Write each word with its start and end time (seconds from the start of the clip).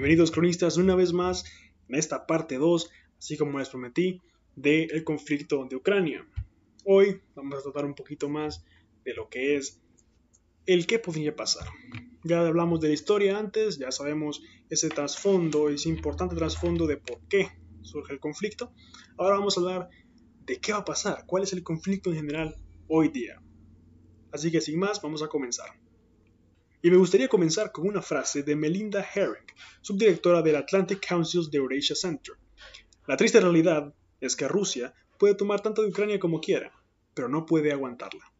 Bienvenidos 0.00 0.30
cronistas 0.30 0.78
una 0.78 0.94
vez 0.94 1.12
más 1.12 1.44
en 1.86 1.94
esta 1.94 2.26
parte 2.26 2.56
2, 2.56 2.90
así 3.18 3.36
como 3.36 3.58
les 3.58 3.68
prometí, 3.68 4.22
del 4.56 5.04
conflicto 5.04 5.66
de 5.68 5.76
Ucrania. 5.76 6.26
Hoy 6.86 7.20
vamos 7.34 7.58
a 7.58 7.62
tratar 7.64 7.84
un 7.84 7.94
poquito 7.94 8.30
más 8.30 8.64
de 9.04 9.12
lo 9.12 9.28
que 9.28 9.56
es 9.56 9.78
el 10.64 10.86
qué 10.86 11.00
podría 11.00 11.36
pasar. 11.36 11.68
Ya 12.24 12.40
hablamos 12.40 12.80
de 12.80 12.88
la 12.88 12.94
historia 12.94 13.38
antes, 13.38 13.76
ya 13.76 13.92
sabemos 13.92 14.42
ese 14.70 14.88
trasfondo, 14.88 15.68
ese 15.68 15.90
importante 15.90 16.34
trasfondo 16.34 16.86
de 16.86 16.96
por 16.96 17.20
qué 17.28 17.50
surge 17.82 18.14
el 18.14 18.20
conflicto. 18.20 18.72
Ahora 19.18 19.36
vamos 19.36 19.58
a 19.58 19.60
hablar 19.60 19.90
de 20.46 20.60
qué 20.60 20.72
va 20.72 20.78
a 20.78 20.84
pasar, 20.86 21.24
cuál 21.26 21.42
es 21.42 21.52
el 21.52 21.62
conflicto 21.62 22.08
en 22.08 22.16
general 22.16 22.56
hoy 22.88 23.10
día. 23.10 23.42
Así 24.32 24.50
que 24.50 24.62
sin 24.62 24.78
más, 24.78 25.02
vamos 25.02 25.22
a 25.22 25.28
comenzar. 25.28 25.68
Y 26.82 26.90
me 26.90 26.96
gustaría 26.96 27.28
comenzar 27.28 27.72
con 27.72 27.86
una 27.86 28.00
frase 28.00 28.42
de 28.42 28.56
Melinda 28.56 29.06
Herring, 29.14 29.46
subdirectora 29.82 30.40
del 30.40 30.56
Atlantic 30.56 31.06
Council 31.06 31.50
de 31.50 31.58
Eurasia 31.58 31.94
Center. 31.94 32.34
La 33.06 33.18
triste 33.18 33.40
realidad 33.40 33.94
es 34.20 34.34
que 34.34 34.48
Rusia 34.48 34.94
puede 35.18 35.34
tomar 35.34 35.60
tanto 35.60 35.82
de 35.82 35.88
Ucrania 35.88 36.18
como 36.18 36.40
quiera, 36.40 36.72
pero 37.12 37.28
no 37.28 37.44
puede 37.44 37.72
aguantarla. 37.72 38.32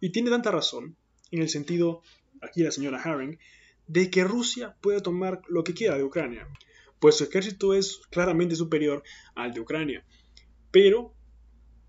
Y 0.00 0.10
tiene 0.10 0.30
tanta 0.30 0.50
razón, 0.50 0.96
en 1.30 1.42
el 1.42 1.48
sentido, 1.48 2.02
aquí 2.40 2.62
la 2.62 2.72
señora 2.72 3.00
Herring, 3.04 3.38
de 3.86 4.10
que 4.10 4.24
Rusia 4.24 4.76
puede 4.80 5.00
tomar 5.00 5.40
lo 5.48 5.62
que 5.62 5.74
quiera 5.74 5.96
de 5.96 6.04
Ucrania, 6.04 6.48
pues 6.98 7.16
su 7.16 7.24
ejército 7.24 7.74
es 7.74 8.00
claramente 8.10 8.56
superior 8.56 9.04
al 9.36 9.52
de 9.52 9.60
Ucrania. 9.60 10.04
Pero 10.72 11.14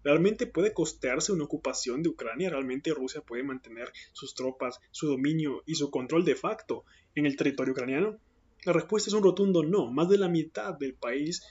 ¿Realmente 0.04 0.48
puede 0.48 0.74
costearse 0.74 1.32
una 1.32 1.44
ocupación 1.44 2.02
de 2.02 2.10
Ucrania? 2.10 2.50
¿Realmente 2.50 2.94
Rusia 2.94 3.22
puede 3.22 3.44
mantener 3.44 3.92
sus 4.14 4.34
tropas, 4.34 4.80
su 4.92 5.08
dominio 5.08 5.64
y 5.66 5.76
su 5.76 5.92
control 5.92 6.26
de 6.26 6.36
facto 6.36 6.86
en 7.16 7.26
el 7.26 7.36
territorio 7.36 7.74
ucraniano? 7.74 8.18
La 8.66 8.74
respuesta 8.74 9.10
es 9.10 9.14
un 9.14 9.24
rotundo 9.24 9.64
no. 9.64 9.92
Más 9.92 10.10
de 10.10 10.18
la 10.18 10.30
mitad 10.30 10.74
del 10.74 10.94
país 10.94 11.44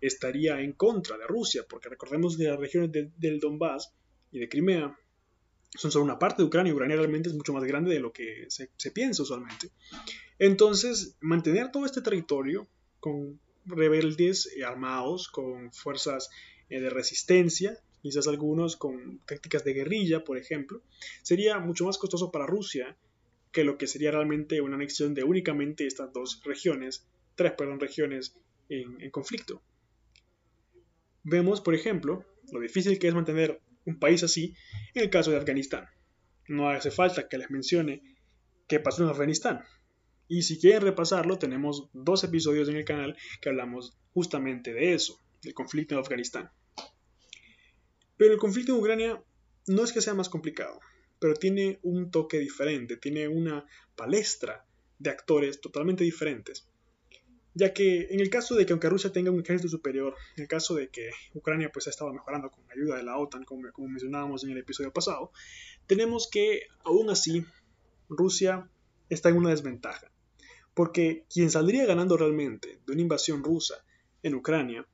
estaría 0.00 0.60
en 0.60 0.72
contra 0.72 1.16
de 1.18 1.26
Rusia, 1.26 1.64
porque 1.68 1.88
recordemos 1.88 2.36
que 2.36 2.44
las 2.44 2.58
regiones 2.58 2.90
del 2.92 3.40
Donbass 3.40 3.92
y 4.30 4.38
de 4.38 4.48
Crimea 4.48 4.96
son 5.74 5.90
solo 5.90 6.04
una 6.04 6.18
parte 6.18 6.42
de 6.42 6.46
Ucrania. 6.46 6.72
Ucrania 6.72 6.96
realmente 6.96 7.28
es 7.28 7.34
mucho 7.34 7.52
más 7.52 7.64
grande 7.64 7.92
de 7.92 8.00
lo 8.00 8.12
que 8.12 8.46
se, 8.48 8.90
piensa 8.90 9.22
usualmente. 9.22 9.70
Entonces, 10.38 11.16
mantener 11.20 11.70
todo 11.70 11.84
este 11.84 12.00
territorio 12.00 12.66
con 13.00 13.40
rebeldes 13.66 14.50
armados, 14.66 15.28
con 15.28 15.72
fuerzas 15.72 16.30
eh, 16.68 16.80
de 16.80 16.90
resistencia, 16.90 17.78
quizás 18.02 18.28
algunos 18.28 18.76
con 18.76 19.20
tácticas 19.26 19.64
de 19.64 19.74
guerrilla, 19.74 20.24
por 20.24 20.38
ejemplo, 20.38 20.82
sería 21.22 21.58
mucho 21.58 21.84
más 21.84 21.98
costoso 21.98 22.30
para 22.30 22.46
Rusia 22.46 22.96
que 23.52 23.64
lo 23.64 23.78
que 23.78 23.86
sería 23.86 24.10
realmente 24.10 24.60
una 24.60 24.76
anexión 24.76 25.14
de 25.14 25.24
únicamente 25.24 25.86
estas 25.86 26.12
dos 26.12 26.42
regiones, 26.44 27.06
tres, 27.34 27.52
perdón, 27.52 27.80
regiones 27.80 28.34
en, 28.68 29.00
en 29.00 29.10
conflicto. 29.10 29.62
Vemos, 31.24 31.60
por 31.60 31.74
ejemplo, 31.74 32.24
lo 32.52 32.60
difícil 32.60 32.98
que 32.98 33.08
es 33.08 33.14
mantener 33.14 33.60
un 33.84 33.98
país 33.98 34.22
así 34.22 34.54
en 34.94 35.04
el 35.04 35.10
caso 35.10 35.30
de 35.30 35.38
Afganistán. 35.38 35.86
No 36.46 36.68
hace 36.68 36.90
falta 36.90 37.28
que 37.28 37.38
les 37.38 37.50
mencione 37.50 38.02
qué 38.66 38.80
pasó 38.80 39.02
en 39.02 39.10
Afganistán. 39.10 39.64
Y 40.28 40.42
si 40.42 40.58
quieren 40.58 40.82
repasarlo, 40.82 41.38
tenemos 41.38 41.88
dos 41.92 42.22
episodios 42.22 42.68
en 42.68 42.76
el 42.76 42.84
canal 42.84 43.16
que 43.40 43.48
hablamos 43.48 43.98
justamente 44.12 44.74
de 44.74 44.92
eso, 44.92 45.18
del 45.42 45.54
conflicto 45.54 45.94
en 45.94 46.00
Afganistán. 46.00 46.50
Pero 48.18 48.34
el 48.34 48.38
conflicto 48.38 48.74
en 48.74 48.80
Ucrania 48.80 49.22
no 49.68 49.84
es 49.84 49.92
que 49.92 50.02
sea 50.02 50.12
más 50.12 50.28
complicado, 50.28 50.80
pero 51.18 51.34
tiene 51.34 51.78
un 51.82 52.10
toque 52.10 52.38
diferente, 52.38 52.96
tiene 52.96 53.28
una 53.28 53.64
palestra 53.96 54.66
de 54.98 55.10
actores 55.10 55.60
totalmente 55.60 56.04
diferentes. 56.04 56.68
Ya 57.54 57.72
que 57.72 58.08
en 58.10 58.20
el 58.20 58.28
caso 58.28 58.54
de 58.54 58.66
que 58.66 58.72
aunque 58.72 58.88
Rusia 58.88 59.12
tenga 59.12 59.30
un 59.30 59.40
ejército 59.40 59.68
superior, 59.68 60.14
en 60.36 60.42
el 60.42 60.48
caso 60.48 60.74
de 60.74 60.88
que 60.88 61.10
Ucrania 61.34 61.70
pues 61.72 61.86
ha 61.86 61.90
estado 61.90 62.12
mejorando 62.12 62.50
con 62.50 62.64
ayuda 62.70 62.96
de 62.96 63.04
la 63.04 63.16
OTAN, 63.16 63.44
como, 63.44 63.70
como 63.72 63.88
mencionábamos 63.88 64.44
en 64.44 64.50
el 64.50 64.58
episodio 64.58 64.92
pasado, 64.92 65.32
tenemos 65.86 66.28
que 66.30 66.62
aún 66.84 67.10
así 67.10 67.44
Rusia 68.08 68.68
está 69.08 69.28
en 69.28 69.36
una 69.36 69.50
desventaja. 69.50 70.10
Porque 70.74 71.24
quien 71.32 71.50
saldría 71.50 71.86
ganando 71.86 72.16
realmente 72.16 72.80
de 72.86 72.92
una 72.92 73.02
invasión 73.02 73.42
rusa 73.42 73.84
en 74.22 74.34
Ucrania 74.34 74.86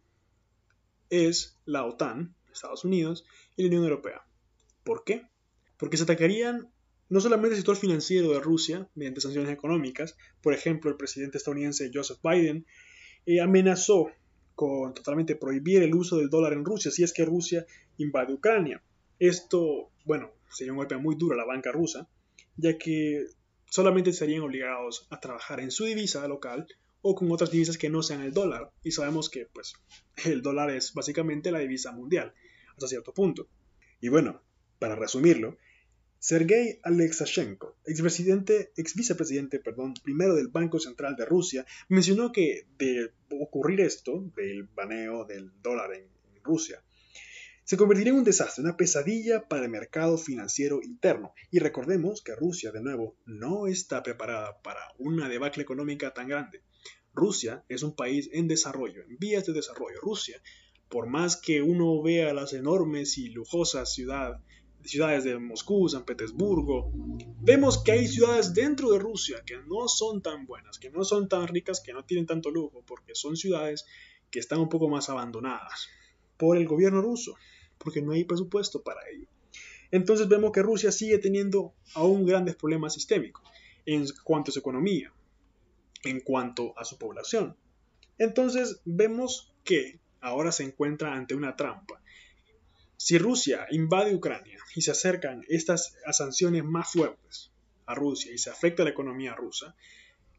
es 1.11 1.59
la 1.67 1.85
OTAN, 1.85 2.35
Estados 2.55 2.85
Unidos 2.85 3.25
y 3.57 3.63
la 3.63 3.69
Unión 3.69 3.85
Europea. 3.85 4.27
¿Por 4.83 5.05
qué? 5.05 5.27
Porque 5.77 5.97
se 5.97 6.05
atacarían 6.05 6.71
no 7.09 7.21
solamente 7.21 7.51
el 7.51 7.57
sector 7.57 7.77
financiero 7.77 8.33
de 8.33 8.41
Rusia 8.41 8.89
mediante 8.95 9.21
sanciones 9.21 9.53
económicas, 9.53 10.17
por 10.43 10.55
ejemplo, 10.55 10.91
el 10.91 10.97
presidente 10.97 11.39
estadounidense 11.39 11.91
Joseph 11.93 12.19
Biden 12.23 12.67
eh, 13.27 13.41
amenazó 13.41 14.11
con 14.55 14.95
totalmente 14.95 15.37
prohibir 15.37 15.83
el 15.83 15.95
uso 15.95 16.17
del 16.17 16.31
dólar 16.31 16.53
en 16.53 16.65
Rusia 16.65 16.91
si 16.91 17.03
es 17.03 17.13
que 17.13 17.25
Rusia 17.25 17.67
invade 17.99 18.33
Ucrania. 18.33 18.83
Esto, 19.19 19.91
bueno, 20.05 20.31
sería 20.51 20.73
un 20.73 20.79
golpe 20.79 20.97
muy 20.97 21.17
duro 21.17 21.35
a 21.35 21.39
la 21.39 21.45
banca 21.45 21.73
rusa, 21.73 22.09
ya 22.57 22.79
que 22.79 23.27
solamente 23.69 24.13
serían 24.13 24.43
obligados 24.43 25.07
a 25.11 25.21
trabajar 25.21 25.61
en 25.61 25.71
su 25.71 25.85
divisa 25.85 26.27
local 26.29 26.67
o 27.07 27.15
con 27.15 27.31
otras 27.31 27.51
divisas 27.51 27.77
que 27.77 27.91
no 27.91 28.03
sean 28.03 28.23
el 28.23 28.33
dólar. 28.33 28.73
Y 28.83 28.91
sabemos 28.93 29.29
que 29.29 29.47
pues 29.47 29.75
el 30.25 30.41
dólar 30.41 30.71
es 30.71 30.95
básicamente 30.95 31.53
la 31.53 31.59
divisa 31.59 31.93
mundial 31.93 32.33
hasta 32.71 32.89
cierto 32.89 33.13
punto. 33.13 33.47
Y 34.01 34.09
bueno, 34.09 34.43
para 34.79 34.97
resumirlo, 34.97 35.59
Sergei 36.19 36.81
Alexashenko, 36.83 37.77
expresidente, 37.85 38.73
ex 38.77 38.95
vicepresidente, 38.95 39.59
perdón, 39.61 39.93
primero 40.03 40.35
del 40.35 40.49
Banco 40.49 40.81
Central 40.81 41.17
de 41.17 41.27
Rusia, 41.27 41.67
mencionó 41.91 42.33
que 42.33 42.67
de 42.79 43.13
ocurrir 43.29 43.83
esto, 43.83 44.25
del 44.35 44.63
baneo 44.63 45.27
del 45.27 45.53
dólar 45.63 45.93
en, 45.93 46.09
Rusia, 46.43 46.83
se 47.65 47.79
convertiría 47.79 48.13
en 48.13 48.19
un 48.19 48.25
desastre, 48.25 48.63
una 48.63 48.77
pesadilla 48.77 49.49
para 49.49 49.65
el 49.65 49.71
mercado 49.71 50.19
financiero 50.19 50.83
interno. 50.83 51.33
Y 51.51 51.59
recordemos 51.59 52.21
que 52.21 52.35
Rusia, 52.35 52.71
de 52.71 52.83
nuevo, 52.83 53.17
no 53.25 53.67
está 53.67 54.03
preparada 54.03 54.61
para 54.61 54.81
una 54.99 55.31
debacle 55.31 55.63
económica 55.63 56.13
tan 56.13 56.29
grande. 56.29 56.61
Rusia 57.15 57.65
es 57.69 57.83
un 57.83 57.95
país 57.95 58.29
en 58.33 58.49
desarrollo, 58.49 59.03
en 59.03 59.17
vías 59.19 59.47
de 59.47 59.53
desarrollo. 59.53 60.01
Rusia, 60.01 60.43
por 60.89 61.07
más 61.07 61.37
que 61.37 61.63
uno 61.63 62.03
vea 62.03 62.35
las 62.35 62.53
enormes 62.53 63.17
y 63.19 63.29
lujosas 63.29 63.95
ciudades 63.95 65.25
de 65.25 65.39
Moscú, 65.39 65.89
San 65.89 66.05
Petersburgo, 66.05 66.91
vemos 67.41 67.83
que 67.83 67.93
hay 67.93 68.07
ciudades 68.09 68.53
dentro 68.53 68.91
de 68.91 68.99
Rusia 68.99 69.43
que 69.47 69.57
no 69.67 69.89
son 69.89 70.23
tan 70.23 70.45
buenas, 70.45 70.79
que 70.79 70.91
no 70.91 71.05
son 71.05 71.29
tan 71.29 71.47
ricas, 71.49 71.81
que 71.81 71.93
no 71.93 72.05
tienen 72.05 72.27
tanto 72.27 72.51
lujo, 72.51 72.83
porque 72.87 73.15
son 73.15 73.37
ciudades 73.37 73.87
que 74.31 74.41
están 74.41 74.59
un 74.59 74.69
poco 74.69 74.89
más 74.89 75.09
abandonadas 75.09 75.89
por 76.37 76.57
el 76.57 76.67
gobierno 76.67 77.01
ruso, 77.01 77.37
porque 77.79 78.03
no 78.03 78.13
hay 78.13 78.25
presupuesto 78.25 78.83
para 78.83 79.01
ello. 79.09 79.29
Entonces 79.93 80.29
vemos 80.29 80.51
que 80.51 80.63
Rusia 80.63 80.91
sigue 80.91 81.19
teniendo 81.19 81.75
aún 81.95 82.27
grandes 82.27 82.57
problemas 82.57 82.95
sistémicos 82.95 83.45
en 83.87 84.05
cuanto 84.25 84.51
a 84.51 84.53
su 84.53 84.59
economía, 84.59 85.13
en 86.11 86.21
cuanto 86.21 86.79
a 86.79 86.85
su 86.85 86.99
población. 86.99 87.57
Entonces 88.19 88.81
vemos 88.85 89.53
que 89.65 89.99
ahora 90.21 90.53
se 90.53 90.65
encuentra 90.65 91.15
ante 91.15 91.35
una 91.35 91.57
trampa. 91.57 92.01
Si 92.97 93.19
Rusia 93.19 93.67
invade 93.71 94.15
Ucrania 94.15 94.59
y 94.75 94.83
se 94.83 94.93
acercan 94.93 95.45
estas 95.49 95.97
sanciones 96.13 96.65
más 96.65 96.93
fuertes 96.93 97.51
a 97.87 97.95
Rusia 97.95 98.33
y 98.33 98.39
se 98.39 98.51
afecta 98.51 98.85
la 98.85 98.91
economía 98.91 99.35
rusa, 99.35 99.75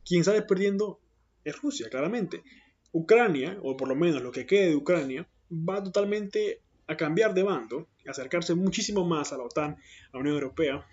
quien 0.04 0.24
sale 0.24 0.42
perdiendo 0.42 1.00
es 1.44 1.62
Rusia, 1.62 1.90
claramente. 1.90 2.44
Ucrania, 2.92 3.60
o 3.62 3.76
por 3.76 3.88
lo 3.88 3.96
menos 3.96 4.22
lo 4.22 4.32
que 4.32 4.46
quede 4.46 4.70
de 4.70 4.76
Ucrania, 4.76 5.28
va 5.52 5.84
totalmente 5.84 6.62
a 6.88 6.96
cambiar 6.96 7.34
de 7.34 7.44
bando, 7.44 7.90
a 8.08 8.12
acercarse 8.12 8.56
muchísimo 8.56 9.06
más 9.06 9.34
a 9.34 9.38
la 9.38 9.44
OTAN, 9.44 9.72
a 9.74 10.10
la 10.14 10.20
Unión 10.20 10.36
Europea, 10.36 10.88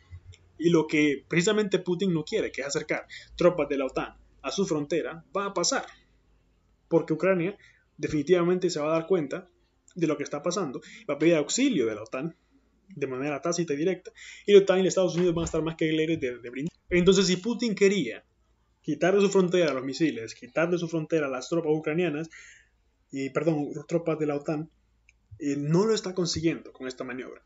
y 0.58 0.70
lo 0.70 0.87
que 0.87 1.25
precisamente 1.29 1.79
Putin 1.79 2.12
no 2.12 2.25
quiere, 2.25 2.50
que 2.50 2.61
es 2.62 2.67
acercar 2.67 3.06
tropas 3.37 3.69
de 3.69 3.79
la 3.79 3.87
OTAN 3.87 4.23
a 4.43 4.50
su 4.50 4.67
frontera, 4.67 5.25
va 5.37 5.47
a 5.47 5.55
pasar. 5.55 5.87
Porque 6.89 7.12
Ucrania 7.12 7.56
definitivamente 7.97 8.71
se 8.71 8.81
va 8.81 8.89
a 8.89 8.99
dar 8.99 9.06
cuenta 9.06 9.49
de 9.94 10.06
lo 10.06 10.17
que 10.17 10.25
está 10.25 10.43
pasando, 10.43 10.81
va 11.09 11.15
a 11.15 11.19
pedir 11.19 11.37
auxilio 11.37 11.87
de 11.87 11.94
la 11.94 12.03
OTAN 12.03 12.37
de 12.89 13.06
manera 13.06 13.41
tácita 13.41 13.73
y 13.73 13.77
directa, 13.77 14.12
y 14.47 14.53
la 14.53 14.61
OTAN 14.61 14.85
y 14.85 14.87
Estados 14.87 15.17
Unidos 15.17 15.35
van 15.35 15.43
a 15.43 15.47
estar 15.47 15.62
más 15.62 15.77
que 15.77 15.89
alegres 15.89 16.21
de, 16.21 16.39
de 16.39 16.50
brindar. 16.50 16.73
Entonces, 16.91 17.27
si 17.27 17.37
Putin 17.37 17.75
quería 17.75 18.25
quitar 18.83 19.15
de 19.15 19.21
su 19.21 19.31
frontera 19.31 19.73
los 19.73 19.85
misiles, 19.85 20.35
quitar 20.35 20.71
de 20.71 20.79
su 20.79 20.88
frontera 20.88 21.29
las 21.29 21.49
tropas 21.49 21.73
ucranianas, 21.75 22.29
y 23.11 23.31
perdón, 23.31 23.71
tropas 23.87 24.19
de 24.19 24.27
la 24.27 24.37
OTAN, 24.37 24.71
eh, 25.38 25.56
no 25.56 25.87
lo 25.87 25.95
está 25.95 26.15
consiguiendo 26.15 26.73
con 26.73 26.87
esta 26.87 27.05
maniobra, 27.05 27.43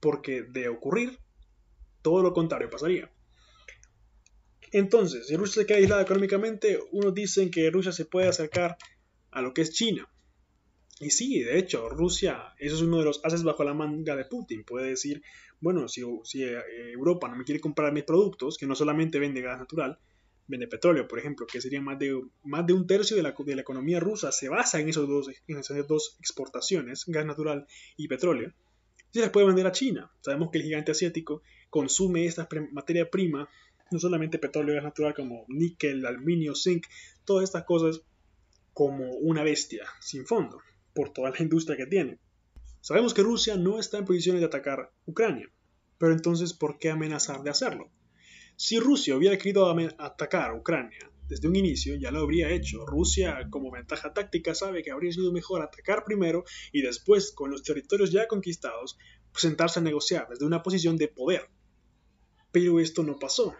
porque 0.00 0.42
de 0.42 0.68
ocurrir, 0.68 1.18
todo 2.02 2.22
lo 2.22 2.32
contrario 2.32 2.70
pasaría. 2.70 3.12
Entonces, 4.72 5.26
si 5.26 5.36
Rusia 5.36 5.62
se 5.62 5.66
queda 5.66 5.78
aislada 5.78 6.02
económicamente, 6.02 6.78
unos 6.92 7.14
dicen 7.14 7.50
que 7.50 7.70
Rusia 7.70 7.92
se 7.92 8.04
puede 8.04 8.28
acercar 8.28 8.76
a 9.30 9.42
lo 9.42 9.52
que 9.52 9.62
es 9.62 9.72
China. 9.72 10.08
Y 11.00 11.10
sí, 11.10 11.40
de 11.40 11.58
hecho, 11.58 11.88
Rusia, 11.88 12.54
eso 12.58 12.76
es 12.76 12.82
uno 12.82 12.98
de 12.98 13.04
los 13.04 13.24
haces 13.24 13.42
bajo 13.42 13.64
la 13.64 13.74
manga 13.74 14.16
de 14.16 14.26
Putin. 14.26 14.64
Puede 14.64 14.90
decir, 14.90 15.22
bueno, 15.60 15.88
si, 15.88 16.02
si 16.24 16.44
eh, 16.44 16.60
Europa 16.92 17.28
no 17.28 17.36
me 17.36 17.44
quiere 17.44 17.60
comprar 17.60 17.92
mis 17.92 18.04
productos, 18.04 18.58
que 18.58 18.66
no 18.66 18.74
solamente 18.74 19.18
vende 19.18 19.40
gas 19.40 19.58
natural, 19.58 19.98
vende 20.46 20.66
petróleo, 20.66 21.08
por 21.08 21.18
ejemplo, 21.18 21.46
que 21.46 21.60
sería 21.60 21.80
más 21.80 21.98
de, 21.98 22.20
más 22.44 22.66
de 22.66 22.72
un 22.74 22.86
tercio 22.86 23.16
de 23.16 23.22
la, 23.22 23.34
de 23.38 23.54
la 23.54 23.62
economía 23.62 23.98
rusa, 23.98 24.30
se 24.30 24.48
basa 24.48 24.80
en, 24.80 24.88
esos 24.88 25.08
dos, 25.08 25.30
en 25.46 25.58
esas 25.58 25.86
dos 25.86 26.16
exportaciones, 26.18 27.04
gas 27.06 27.24
natural 27.24 27.66
y 27.96 28.08
petróleo, 28.08 28.52
se 29.12 29.20
las 29.20 29.30
puede 29.30 29.46
vender 29.46 29.66
a 29.66 29.72
China. 29.72 30.10
Sabemos 30.20 30.50
que 30.50 30.58
el 30.58 30.64
gigante 30.64 30.92
asiático 30.92 31.42
consume 31.68 32.26
esta 32.26 32.48
materia 32.72 33.10
prima, 33.10 33.48
no 33.90 33.98
solamente 33.98 34.38
petróleo 34.38 34.72
y 34.72 34.76
gas 34.76 34.84
natural 34.84 35.14
como 35.14 35.44
níquel, 35.48 36.06
aluminio, 36.06 36.54
zinc, 36.54 36.86
todas 37.24 37.44
estas 37.44 37.64
cosas 37.64 38.02
como 38.72 39.12
una 39.16 39.42
bestia 39.42 39.84
sin 40.00 40.26
fondo 40.26 40.60
por 40.94 41.12
toda 41.12 41.30
la 41.30 41.42
industria 41.42 41.76
que 41.76 41.86
tiene. 41.86 42.18
Sabemos 42.80 43.14
que 43.14 43.22
Rusia 43.22 43.56
no 43.56 43.78
está 43.78 43.98
en 43.98 44.04
posiciones 44.04 44.40
de 44.40 44.46
atacar 44.46 44.90
Ucrania, 45.06 45.50
pero 45.98 46.12
entonces 46.12 46.54
¿por 46.54 46.78
qué 46.78 46.90
amenazar 46.90 47.42
de 47.42 47.50
hacerlo? 47.50 47.90
Si 48.56 48.78
Rusia 48.78 49.16
hubiera 49.16 49.38
querido 49.38 49.74
atacar 49.98 50.54
Ucrania 50.54 51.10
desde 51.28 51.48
un 51.48 51.56
inicio, 51.56 51.96
ya 51.96 52.10
lo 52.10 52.20
habría 52.20 52.50
hecho. 52.50 52.84
Rusia, 52.84 53.46
como 53.50 53.70
ventaja 53.70 54.12
táctica, 54.12 54.54
sabe 54.54 54.82
que 54.82 54.90
habría 54.90 55.12
sido 55.12 55.32
mejor 55.32 55.62
atacar 55.62 56.04
primero 56.04 56.44
y 56.72 56.82
después, 56.82 57.32
con 57.32 57.50
los 57.50 57.62
territorios 57.62 58.10
ya 58.10 58.26
conquistados, 58.26 58.98
sentarse 59.34 59.78
a 59.78 59.82
negociar 59.82 60.28
desde 60.28 60.44
una 60.44 60.62
posición 60.62 60.96
de 60.96 61.08
poder. 61.08 61.48
Pero 62.52 62.80
esto 62.80 63.02
no 63.02 63.18
pasó. 63.18 63.54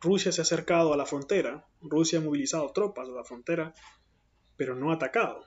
Rusia 0.00 0.32
se 0.32 0.40
ha 0.40 0.42
acercado 0.42 0.92
a 0.92 0.96
la 0.96 1.06
frontera, 1.06 1.66
Rusia 1.82 2.18
ha 2.18 2.22
movilizado 2.22 2.72
tropas 2.72 3.08
a 3.08 3.12
la 3.12 3.24
frontera, 3.24 3.74
pero 4.56 4.74
no 4.74 4.90
ha 4.90 4.94
atacado. 4.94 5.44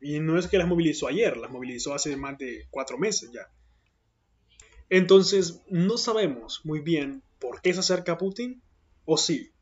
Y 0.00 0.20
no 0.20 0.38
es 0.38 0.48
que 0.48 0.58
las 0.58 0.68
movilizó 0.68 1.08
ayer, 1.08 1.36
las 1.36 1.50
movilizó 1.50 1.94
hace 1.94 2.16
más 2.16 2.38
de 2.38 2.66
cuatro 2.70 2.98
meses 2.98 3.30
ya. 3.32 3.50
Entonces, 4.90 5.62
no 5.68 5.96
sabemos 5.96 6.60
muy 6.64 6.80
bien 6.80 7.22
por 7.38 7.60
qué 7.60 7.72
se 7.74 7.80
acerca 7.80 8.18
Putin, 8.18 8.62
o 9.04 9.16
sí, 9.16 9.52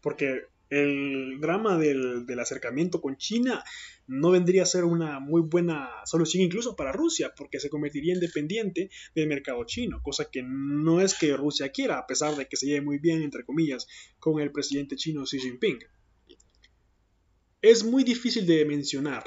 porque 0.00 0.42
el 0.70 1.40
drama 1.40 1.78
del, 1.78 2.26
acercamiento 2.38 3.00
con 3.00 3.16
China 3.16 3.64
no 4.06 4.30
vendría 4.30 4.62
a 4.62 4.66
ser 4.66 4.84
una 4.84 5.20
muy 5.20 5.42
buena 5.42 5.90
solución 6.04 6.42
incluso 6.42 6.76
para 6.76 6.92
Rusia, 6.92 7.32
porque 7.36 7.60
se 7.60 7.70
convertiría 7.70 8.14
en 8.14 8.20
dependiente 8.20 8.90
del 9.14 9.28
mercado 9.28 9.64
chino, 9.64 10.00
cosa 10.02 10.30
que 10.30 10.42
no 10.42 11.00
es 11.00 11.14
que 11.14 11.36
Rusia 11.36 11.70
quiera, 11.70 11.98
a 11.98 12.06
pesar 12.06 12.36
de 12.36 12.46
que 12.46 12.56
se 12.56 12.66
lleve 12.66 12.82
muy 12.82 12.98
bien, 12.98 13.22
entre 13.22 13.44
comillas, 13.44 13.86
con 14.18 14.40
el 14.40 14.52
presidente 14.52 14.96
chino 14.96 15.24
Xi 15.24 15.40
Jinping. 15.40 15.78
Es 17.60 17.84
muy 17.84 18.04
difícil 18.04 18.46
de 18.46 18.64
mencionar 18.64 19.24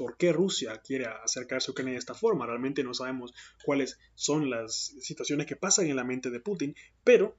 por 0.00 0.16
qué 0.16 0.32
Rusia 0.32 0.80
quiere 0.82 1.04
acercarse 1.04 1.70
a 1.70 1.72
Ucrania 1.72 1.92
de 1.92 1.98
esta 1.98 2.14
forma. 2.14 2.46
Realmente 2.46 2.82
no 2.82 2.94
sabemos 2.94 3.34
cuáles 3.62 3.98
son 4.14 4.48
las 4.48 4.94
situaciones 5.02 5.44
que 5.46 5.56
pasan 5.56 5.88
en 5.88 5.96
la 5.96 6.04
mente 6.04 6.30
de 6.30 6.40
Putin, 6.40 6.74
pero 7.04 7.36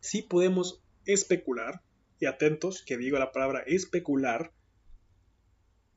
sí 0.00 0.22
podemos 0.22 0.82
especular, 1.04 1.82
y 2.20 2.26
atentos 2.26 2.82
que 2.82 2.96
digo 2.96 3.18
la 3.18 3.32
palabra 3.32 3.62
especular, 3.66 4.52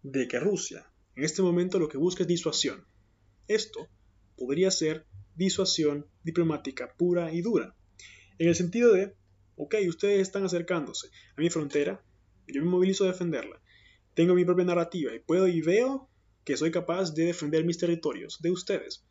de 0.02 0.28
que 0.28 0.40
Rusia 0.40 0.90
en 1.16 1.24
este 1.26 1.42
momento 1.42 1.80
lo 1.80 1.90
que 1.90 1.98
busca 1.98 2.24
es 2.24 2.28
disuasión. 2.28 2.86
Esto 3.48 3.88
podría 4.38 4.72
ser 4.72 5.06
disuasión 5.36 6.06
diplomática 6.24 6.94
pura 6.96 7.34
y 7.34 7.42
dura. 7.42 7.76
En 8.38 8.48
el 8.48 8.56
sentido 8.56 8.94
de, 8.94 9.14
ok, 9.58 9.76
ustedes 9.88 10.22
están 10.22 10.46
acercándose 10.46 11.10
a 11.36 11.42
mi 11.42 11.50
frontera, 11.50 12.02
yo 12.48 12.62
me 12.62 12.70
movilizo 12.70 13.04
a 13.04 13.08
defenderla 13.08 13.62
tengo 14.20 14.36
mi 14.36 14.44
propia 14.44 14.66
narrativa 14.66 15.16
y 15.16 15.20
puedo 15.20 15.48
y 15.48 15.62
veo 15.62 16.10
que 16.44 16.58
soy 16.58 16.72
capaz 16.72 17.14
de 17.14 17.28
defender 17.28 17.64
mis 17.64 17.78
territorios 17.78 18.42
de 18.42 18.52
ustedes. 18.52 19.06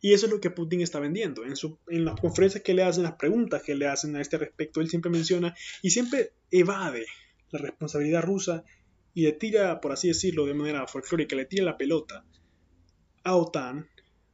Y 0.00 0.12
eso 0.12 0.26
es 0.26 0.32
lo 0.32 0.40
que 0.40 0.50
Putin 0.50 0.80
está 0.80 1.00
vendiendo. 1.00 1.44
En, 1.44 1.56
su, 1.56 1.78
en 1.88 2.04
las 2.04 2.20
conferencias 2.20 2.62
que 2.62 2.74
le 2.74 2.82
hacen, 2.82 3.02
las 3.02 3.16
preguntas 3.16 3.62
que 3.62 3.74
le 3.74 3.86
hacen 3.86 4.14
a 4.16 4.20
este 4.20 4.38
respecto, 4.38 4.80
él 4.80 4.88
siempre 4.88 5.10
menciona 5.10 5.54
y 5.82 5.90
siempre 5.90 6.32
evade 6.50 7.06
la 7.50 7.58
responsabilidad 7.58 8.22
rusa 8.22 8.64
y 9.14 9.22
le 9.22 9.32
tira, 9.32 9.80
por 9.80 9.92
así 9.92 10.08
decirlo, 10.08 10.46
de 10.46 10.54
manera 10.54 10.86
folclórica, 10.86 11.34
le 11.34 11.46
tira 11.46 11.64
la 11.64 11.76
pelota 11.76 12.24
a 13.24 13.34
OTAN, 13.34 13.88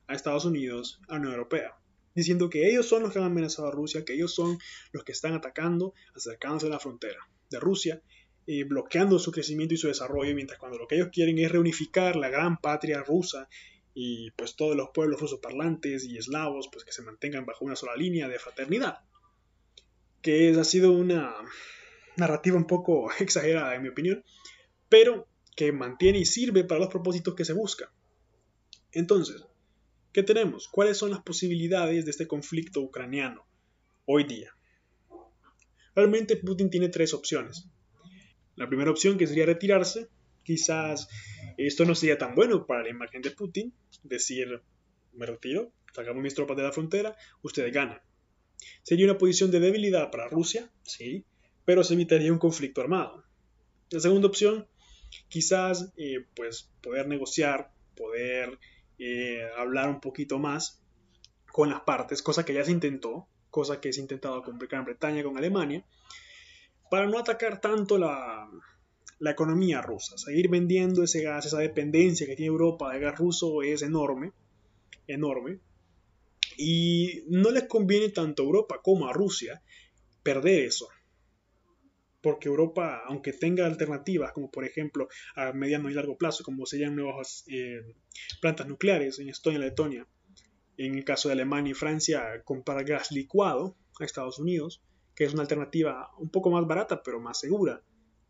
a 0.07 0.15
Estados 0.15 0.45
Unidos, 0.45 1.01
a 1.09 1.15
la 1.15 1.21
Unión 1.21 1.33
Europea, 1.33 1.75
diciendo 2.15 2.51
que 2.51 2.69
ellos 2.69 2.87
son 2.87 3.03
los 3.03 3.13
que 3.13 3.19
han 3.19 3.25
amenazado 3.25 3.69
a 3.69 3.71
Rusia, 3.71 4.05
que 4.05 4.15
ellos 4.15 4.35
son 4.35 4.59
los 4.93 5.05
que 5.05 5.13
están 5.13 5.33
atacando, 5.33 5.95
acercándose 6.15 6.67
a 6.67 6.71
la 6.71 6.79
frontera 6.79 7.19
de 7.51 7.61
Rusia 7.61 8.03
eh, 8.47 8.65
bloqueando 8.65 9.19
su 9.19 9.33
crecimiento 9.33 9.73
y 9.73 9.79
su 9.79 9.89
desarrollo, 9.89 10.35
mientras 10.35 10.59
cuando 10.59 10.77
lo 10.77 10.87
que 10.87 10.97
ellos 10.97 11.09
quieren 11.11 11.39
es 11.39 11.51
reunificar 11.51 12.15
la 12.15 12.29
gran 12.29 12.59
patria 12.59 13.03
rusa 13.03 13.49
y 13.95 14.33
pues 14.33 14.57
todos 14.57 14.77
los 14.77 14.91
pueblos 14.93 15.21
rusoparlantes 15.21 16.05
y 16.05 16.19
eslavos 16.19 16.69
pues 16.71 16.85
que 16.85 16.93
se 16.93 17.03
mantengan 17.03 17.47
bajo 17.47 17.65
una 17.65 17.77
sola 17.77 17.97
línea 17.97 18.29
de 18.29 18.41
fraternidad. 18.41 18.99
Que 20.21 20.51
ha 20.51 20.65
sido 20.65 20.91
una 20.93 21.35
narrativa 22.17 22.57
un 22.57 22.67
poco 22.67 23.11
exagerada 23.21 23.75
en 23.75 23.83
mi 23.83 23.89
opinión, 23.89 24.25
pero 24.89 25.29
que 25.57 25.71
mantiene 25.73 26.19
y 26.19 26.25
sirve 26.25 26.65
para 26.65 26.81
los 26.81 26.91
propósitos 26.91 27.35
que 27.35 27.45
se 27.45 27.53
buscan. 27.53 27.89
Entonces, 28.91 29.45
¿qué 30.13 30.23
tenemos? 30.23 30.69
¿Cuáles 30.69 30.99
son 30.99 31.11
las 31.11 31.23
posibilidades 31.23 32.05
de 32.05 32.11
este 32.11 32.27
conflicto 32.27 32.81
ucraniano 32.81 33.47
hoy 34.07 34.25
día? 34.25 34.53
Realmente 35.95 36.37
Putin 36.37 36.71
tiene 36.71 36.89
tres 36.89 37.15
opciones. 37.15 37.69
La 38.57 38.69
primera 38.69 38.91
opción, 38.91 39.17
que 39.17 39.27
sería 39.29 39.47
retirarse, 39.47 40.09
quizás 40.43 41.09
esto 41.57 41.85
no 41.85 41.95
sería 41.95 42.19
tan 42.19 42.35
bueno 42.35 42.67
para 42.67 42.83
la 42.83 42.91
imagen 42.91 43.23
de 43.23 43.31
Putin, 43.31 43.73
decir, 44.05 44.63
me 45.13 45.27
retiro, 45.27 45.73
sacamos 45.93 46.23
mis 46.23 46.35
tropas 46.35 46.57
de 46.57 46.63
la 46.63 46.73
frontera, 46.73 47.17
ustedes 47.43 47.73
ganan. 47.73 48.01
Sería 48.83 49.07
una 49.07 49.19
posición 49.19 49.51
de 49.51 49.61
debilidad 49.61 50.11
para 50.11 50.29
Rusia, 50.29 50.71
sí, 50.83 51.25
pero 51.65 51.83
se 51.83 51.95
evitaría 51.95 52.33
un 52.33 52.39
conflicto 52.39 52.81
armado. 52.81 53.25
La 53.91 54.01
segunda 54.01 54.29
opción, 54.29 54.69
quizás 55.29 55.93
eh, 55.97 56.27
pues 56.35 56.71
poder 56.83 57.09
negociar, 57.09 57.73
poder 57.97 58.59
eh, 58.99 59.43
hablar 59.57 59.89
un 59.89 60.01
poquito 60.01 60.39
más 60.39 60.83
con 61.53 61.71
las 61.71 61.81
partes, 61.81 62.23
cosa 62.23 62.45
que 62.45 62.55
ya 62.55 62.65
se 62.65 62.73
intentó, 62.73 63.29
cosa 63.51 63.81
que 63.81 63.93
se 63.93 64.01
ha 64.01 64.03
intentado 64.03 64.43
con 64.43 64.59
Gran 64.59 64.85
Bretaña, 64.85 65.23
con 65.23 65.39
Alemania, 65.39 65.85
para 66.91 67.07
no 67.07 67.19
atacar 67.19 67.61
tanto 67.61 67.99
la, 67.99 68.49
economía 69.31 69.81
rusa. 69.81 70.17
Seguir 70.19 70.49
vendiendo 70.49 71.03
ese 71.03 71.23
gas, 71.23 71.47
esa 71.47 71.59
dependencia 71.59 72.27
que 72.27 72.37
tiene 72.37 72.49
Europa 72.49 72.93
de 72.93 73.01
gas 73.01 73.19
ruso 73.19 73.63
es 73.63 73.83
enorme, 73.83 74.33
enorme. 75.07 75.61
Y 76.57 77.25
no 77.29 77.51
les 77.51 77.65
conviene 77.65 78.11
tanto 78.11 78.43
a 78.43 78.47
Europa 78.47 78.81
como 78.83 79.09
a 79.09 79.13
Rusia 79.13 79.63
perder 80.23 80.65
eso. 80.65 80.89
Porque 82.21 82.49
Europa, 82.49 83.03
aunque 83.07 83.33
tenga 83.33 83.67
alternativas, 83.67 84.33
como 84.33 84.51
por 84.51 84.65
ejemplo 84.65 85.09
a 85.37 85.53
mediano 85.53 85.91
y 85.91 85.95
largo 85.95 86.17
plazo, 86.17 86.43
como 86.43 86.65
serían 86.65 86.97
nuevas 86.97 87.45
eh, 87.49 87.83
plantas 88.41 88.67
nucleares 88.67 89.19
en 89.19 89.29
Estonia 89.29 89.59
y 89.59 89.63
Letonia, 89.63 90.07
en 90.77 90.95
el 90.97 91.05
caso 91.05 91.29
de 91.29 91.35
Alemania 91.35 91.73
y 91.73 91.75
Francia, 91.75 92.43
comprar 92.45 92.85
gas 92.85 93.13
licuado 93.13 93.77
a 94.01 94.05
Estados 94.05 94.39
Unidos, 94.39 94.83
que 95.15 95.25
es 95.25 95.33
una 95.33 95.43
alternativa 95.43 96.11
un 96.19 96.31
poco 96.31 96.51
más 96.51 96.67
barata 96.67 97.03
pero 97.03 97.21
más 97.21 97.39
segura, 97.39 97.83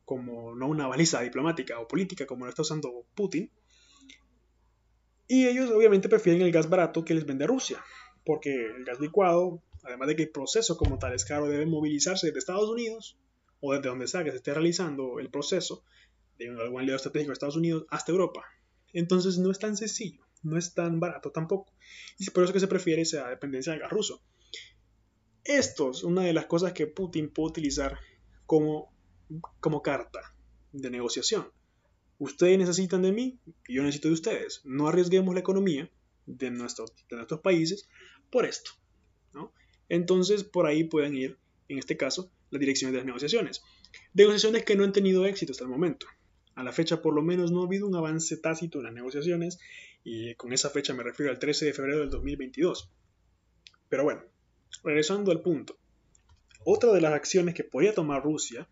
como 0.05 0.55
no 0.55 0.69
una 0.69 0.87
baliza 0.87 1.21
diplomática 1.23 1.79
o 1.81 1.89
política 1.89 2.27
como 2.27 2.45
lo 2.45 2.51
está 2.51 2.63
usando 2.63 3.07
Putin. 3.15 3.51
Y 5.27 5.47
ellos 5.47 5.71
obviamente 5.71 6.09
prefieren 6.09 6.43
el 6.43 6.53
gas 6.53 6.69
barato 6.69 7.05
que 7.05 7.15
les 7.15 7.25
vende 7.25 7.47
Rusia, 7.47 7.83
porque 8.25 8.67
el 8.67 8.85
gas 8.85 9.01
licuado, 9.01 9.63
además 9.83 10.09
de 10.09 10.17
que 10.17 10.23
el 10.25 10.31
proceso 10.31 10.77
como 10.77 10.99
tal 10.99 11.15
es 11.15 11.25
caro, 11.25 11.49
debe 11.49 11.67
movilizarse 11.67 12.27
desde 12.27 12.39
Estados 12.39 12.69
Unidos 12.69 13.19
o 13.61 13.73
desde 13.73 13.89
donde 13.89 14.07
sea 14.07 14.25
que 14.25 14.31
se 14.31 14.37
esté 14.37 14.53
realizando 14.53 15.19
el 15.19 15.31
proceso 15.31 15.85
de 16.39 16.49
algún 16.49 16.81
aliado 16.81 16.97
estratégico 16.97 17.31
de 17.31 17.35
Estados 17.35 17.57
Unidos 17.57 17.87
hasta 17.89 18.13
Europa. 18.13 18.45
Entonces 18.93 19.39
no 19.39 19.51
es 19.51 19.59
tan 19.59 19.77
sencillo, 19.77 20.23
no 20.43 20.59
es 20.59 20.75
tan 20.75 21.01
barato 21.01 21.31
tampoco. 21.31 21.73
Y 22.19 22.29
por 22.31 22.45
eso 22.45 22.53
que 22.53 22.61
se 22.61 22.69
prefiere 22.69 23.03
esa 23.03 23.29
dependencia 23.29 23.73
del 23.73 23.81
gas 23.81 23.91
ruso. 23.91 24.23
Esto 25.45 25.91
es 25.91 26.05
una 26.05 26.23
de 26.23 26.33
las 26.33 26.47
cosas 26.47 26.73
que 26.73 26.87
Putin 26.87 27.31
puede 27.31 27.51
utilizar 27.51 27.99
como, 28.47 28.94
como 29.61 29.83
carta 29.83 30.35
de 30.73 30.91
negociación. 30.91 31.49
Ustedes 32.19 32.59
necesitan 32.59 33.03
de 33.03 33.13
mí 33.13 33.39
yo 33.69 33.83
necesito 33.83 34.09
de 34.09 34.15
ustedes. 34.15 34.61
No 34.65 34.89
arriesguemos 34.89 35.35
la 35.35 35.41
economía 35.41 35.91
de 36.27 36.51
nuestros 36.51 36.93
países 37.43 37.89
por 38.31 38.47
esto. 38.47 38.71
Entonces, 39.89 40.45
por 40.45 40.67
ahí 40.67 40.85
pueden 40.85 41.15
ir, 41.15 41.37
en 41.69 41.79
este 41.79 41.97
caso, 41.97 42.31
las 42.51 42.61
direcciones 42.61 42.93
de 42.93 42.99
las 42.99 43.07
negociaciones. 43.07 43.63
Negociaciones 44.15 44.65
que 44.65 44.77
no 44.77 44.85
han 44.85 44.93
tenido 44.93 45.27
éxito 45.27 45.53
hasta 45.53 45.65
el 45.65 45.71
momento. 45.71 46.07
A 46.55 46.63
la 46.63 46.73
fecha, 46.73 47.03
por 47.03 47.15
lo 47.15 47.23
menos, 47.23 47.51
no 47.51 47.63
ha 47.63 47.67
habido 47.67 47.87
un 47.87 47.95
avance 47.95 48.37
tácito 48.37 48.79
en 48.79 48.85
las 48.85 48.95
negociaciones 48.95 49.59
y 50.05 50.35
con 50.37 50.53
esa 50.53 50.71
fecha 50.71 50.95
me 50.95 51.03
refiero 51.03 51.33
al 51.33 51.39
13 51.39 51.67
de 51.67 51.73
febrero 51.73 52.01
del 52.01 52.11
2022. 52.11 52.91
Pero 53.89 54.05
bueno, 54.05 54.23
regresando 54.83 55.33
al 55.33 55.43
punto. 55.43 55.77
Otra 56.65 56.93
de 56.93 57.01
las 57.01 57.13
acciones 57.13 57.55
que 57.55 57.65
podría 57.65 57.95
tomar 57.95 58.23
Rusia, 58.23 58.69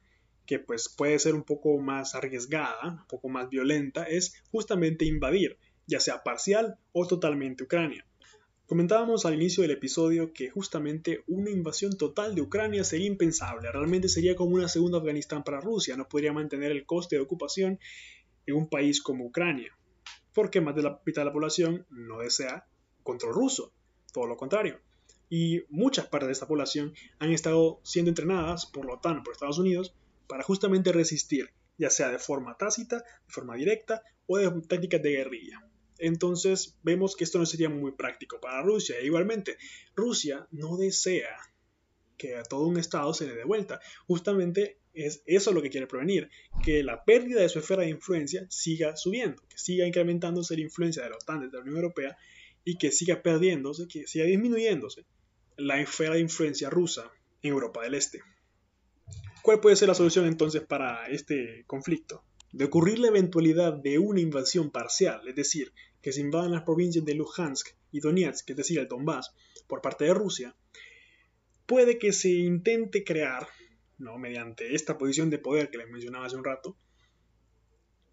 que 0.52 0.58
pues 0.58 0.90
puede 0.94 1.18
ser 1.18 1.34
un 1.34 1.44
poco 1.44 1.78
más 1.78 2.14
arriesgada, 2.14 2.98
un 3.00 3.06
poco 3.06 3.30
más 3.30 3.48
violenta, 3.48 4.04
es 4.04 4.34
justamente 4.50 5.06
invadir, 5.06 5.56
ya 5.86 5.98
sea 5.98 6.22
parcial 6.22 6.76
o 6.92 7.06
totalmente 7.06 7.64
Ucrania. 7.64 8.04
Comentábamos 8.66 9.24
al 9.24 9.32
inicio 9.32 9.62
del 9.62 9.70
episodio 9.70 10.34
que 10.34 10.50
justamente 10.50 11.24
una 11.26 11.48
invasión 11.48 11.96
total 11.96 12.34
de 12.34 12.42
Ucrania 12.42 12.84
sería 12.84 13.06
impensable, 13.06 13.72
realmente 13.72 14.10
sería 14.10 14.36
como 14.36 14.54
una 14.56 14.68
segunda 14.68 14.98
Afganistán 14.98 15.42
para 15.42 15.62
Rusia, 15.62 15.96
no 15.96 16.06
podría 16.06 16.34
mantener 16.34 16.70
el 16.70 16.84
coste 16.84 17.16
de 17.16 17.22
ocupación 17.22 17.78
en 18.44 18.54
un 18.54 18.68
país 18.68 19.00
como 19.00 19.24
Ucrania, 19.24 19.72
porque 20.34 20.60
más 20.60 20.76
de 20.76 20.82
la 20.82 21.00
mitad 21.06 21.22
de 21.22 21.26
la 21.26 21.32
población 21.32 21.86
no 21.88 22.18
desea 22.18 22.66
control 23.02 23.32
ruso, 23.32 23.72
todo 24.12 24.26
lo 24.26 24.36
contrario. 24.36 24.80
Y 25.30 25.62
muchas 25.70 26.08
partes 26.08 26.26
de 26.26 26.32
esta 26.32 26.46
población 26.46 26.92
han 27.20 27.32
estado 27.32 27.80
siendo 27.84 28.10
entrenadas 28.10 28.66
por 28.66 28.84
la 28.84 28.96
OTAN, 28.96 29.22
por 29.22 29.32
Estados 29.32 29.58
Unidos, 29.58 29.94
para 30.26 30.42
justamente 30.42 30.92
resistir, 30.92 31.50
ya 31.78 31.90
sea 31.90 32.10
de 32.10 32.18
forma 32.18 32.56
tácita, 32.56 32.98
de 32.98 33.32
forma 33.32 33.56
directa 33.56 34.02
o 34.26 34.38
de 34.38 34.50
tácticas 34.62 35.02
de 35.02 35.10
guerrilla. 35.12 35.60
Entonces 35.98 36.76
vemos 36.82 37.14
que 37.14 37.24
esto 37.24 37.38
no 37.38 37.46
sería 37.46 37.68
muy 37.68 37.92
práctico 37.92 38.40
para 38.40 38.62
Rusia. 38.62 38.96
E 38.98 39.06
igualmente, 39.06 39.56
Rusia 39.94 40.46
no 40.50 40.76
desea 40.76 41.36
que 42.16 42.36
a 42.36 42.42
todo 42.42 42.66
un 42.66 42.78
Estado 42.78 43.14
se 43.14 43.26
le 43.26 43.34
dé 43.34 43.44
vuelta. 43.44 43.80
Justamente 44.06 44.78
es 44.94 45.22
eso 45.26 45.52
lo 45.52 45.62
que 45.62 45.70
quiere 45.70 45.86
prevenir, 45.86 46.30
que 46.64 46.82
la 46.82 47.04
pérdida 47.04 47.40
de 47.40 47.48
su 47.48 47.58
esfera 47.58 47.82
de 47.82 47.90
influencia 47.90 48.46
siga 48.50 48.96
subiendo, 48.96 49.42
que 49.48 49.58
siga 49.58 49.86
incrementándose 49.86 50.54
la 50.56 50.62
influencia 50.62 51.02
de 51.02 51.10
la 51.10 51.16
OTAN, 51.16 51.40
de 51.40 51.56
la 51.56 51.62
Unión 51.62 51.76
Europea, 51.76 52.16
y 52.64 52.78
que 52.78 52.92
siga 52.92 53.22
perdiéndose, 53.22 53.88
que 53.88 54.06
siga 54.06 54.24
disminuyéndose 54.24 55.04
la 55.56 55.80
esfera 55.80 56.14
de 56.14 56.20
influencia 56.20 56.70
rusa 56.70 57.10
en 57.42 57.52
Europa 57.52 57.82
del 57.82 57.94
Este. 57.94 58.22
¿Cuál 59.42 59.60
puede 59.60 59.74
ser 59.74 59.88
la 59.88 59.94
solución 59.94 60.26
entonces 60.26 60.62
para 60.62 61.06
este 61.06 61.64
conflicto? 61.66 62.24
De 62.52 62.64
ocurrir 62.66 63.00
la 63.00 63.08
eventualidad 63.08 63.72
de 63.72 63.98
una 63.98 64.20
invasión 64.20 64.70
parcial, 64.70 65.26
es 65.26 65.34
decir, 65.34 65.72
que 66.00 66.12
se 66.12 66.20
invadan 66.20 66.52
las 66.52 66.62
provincias 66.62 67.04
de 67.04 67.14
Luhansk 67.14 67.70
y 67.90 67.98
Donetsk, 67.98 68.50
es 68.50 68.56
decir, 68.56 68.78
el 68.78 68.86
Donbass, 68.86 69.34
por 69.66 69.80
parte 69.80 70.04
de 70.04 70.14
Rusia, 70.14 70.54
puede 71.66 71.98
que 71.98 72.12
se 72.12 72.30
intente 72.30 73.02
crear, 73.02 73.48
¿no? 73.98 74.16
mediante 74.16 74.76
esta 74.76 74.96
posición 74.96 75.28
de 75.28 75.38
poder 75.38 75.70
que 75.70 75.78
les 75.78 75.88
mencionaba 75.88 76.26
hace 76.26 76.36
un 76.36 76.44
rato, 76.44 76.76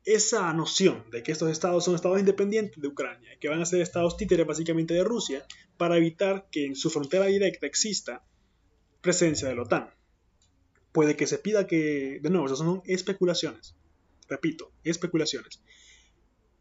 esa 0.06 0.52
noción 0.54 1.12
de 1.12 1.22
que 1.22 1.32
estos 1.32 1.52
estados 1.52 1.86
son 1.86 1.94
estados 1.94 2.20
independientes 2.20 2.82
de 2.82 2.88
Ucrania, 2.88 3.38
que 3.40 3.50
van 3.50 3.62
a 3.62 3.66
ser 3.66 3.82
estados 3.82 4.18
títeres 4.18 4.48
básicamente 4.48 4.96
de 4.96 5.04
Rusia, 5.04 5.46
para 5.78 5.98
evitar 5.98 6.48
que 6.50 6.66
en 6.66 6.76
su 6.76 6.90
frontera 6.90 7.26
directa 7.26 7.68
exista 7.68 8.26
presencia 9.02 9.48
de 9.48 9.56
la 9.56 9.64
OTAN. 9.64 9.99
Puede 10.92 11.16
que 11.16 11.28
se 11.28 11.38
pida 11.38 11.68
que, 11.68 12.20
de 12.22 12.30
nuevo, 12.30 12.46
esas 12.48 12.60
son 12.60 12.82
especulaciones, 12.86 13.76
repito, 14.28 14.72
especulaciones, 14.84 15.62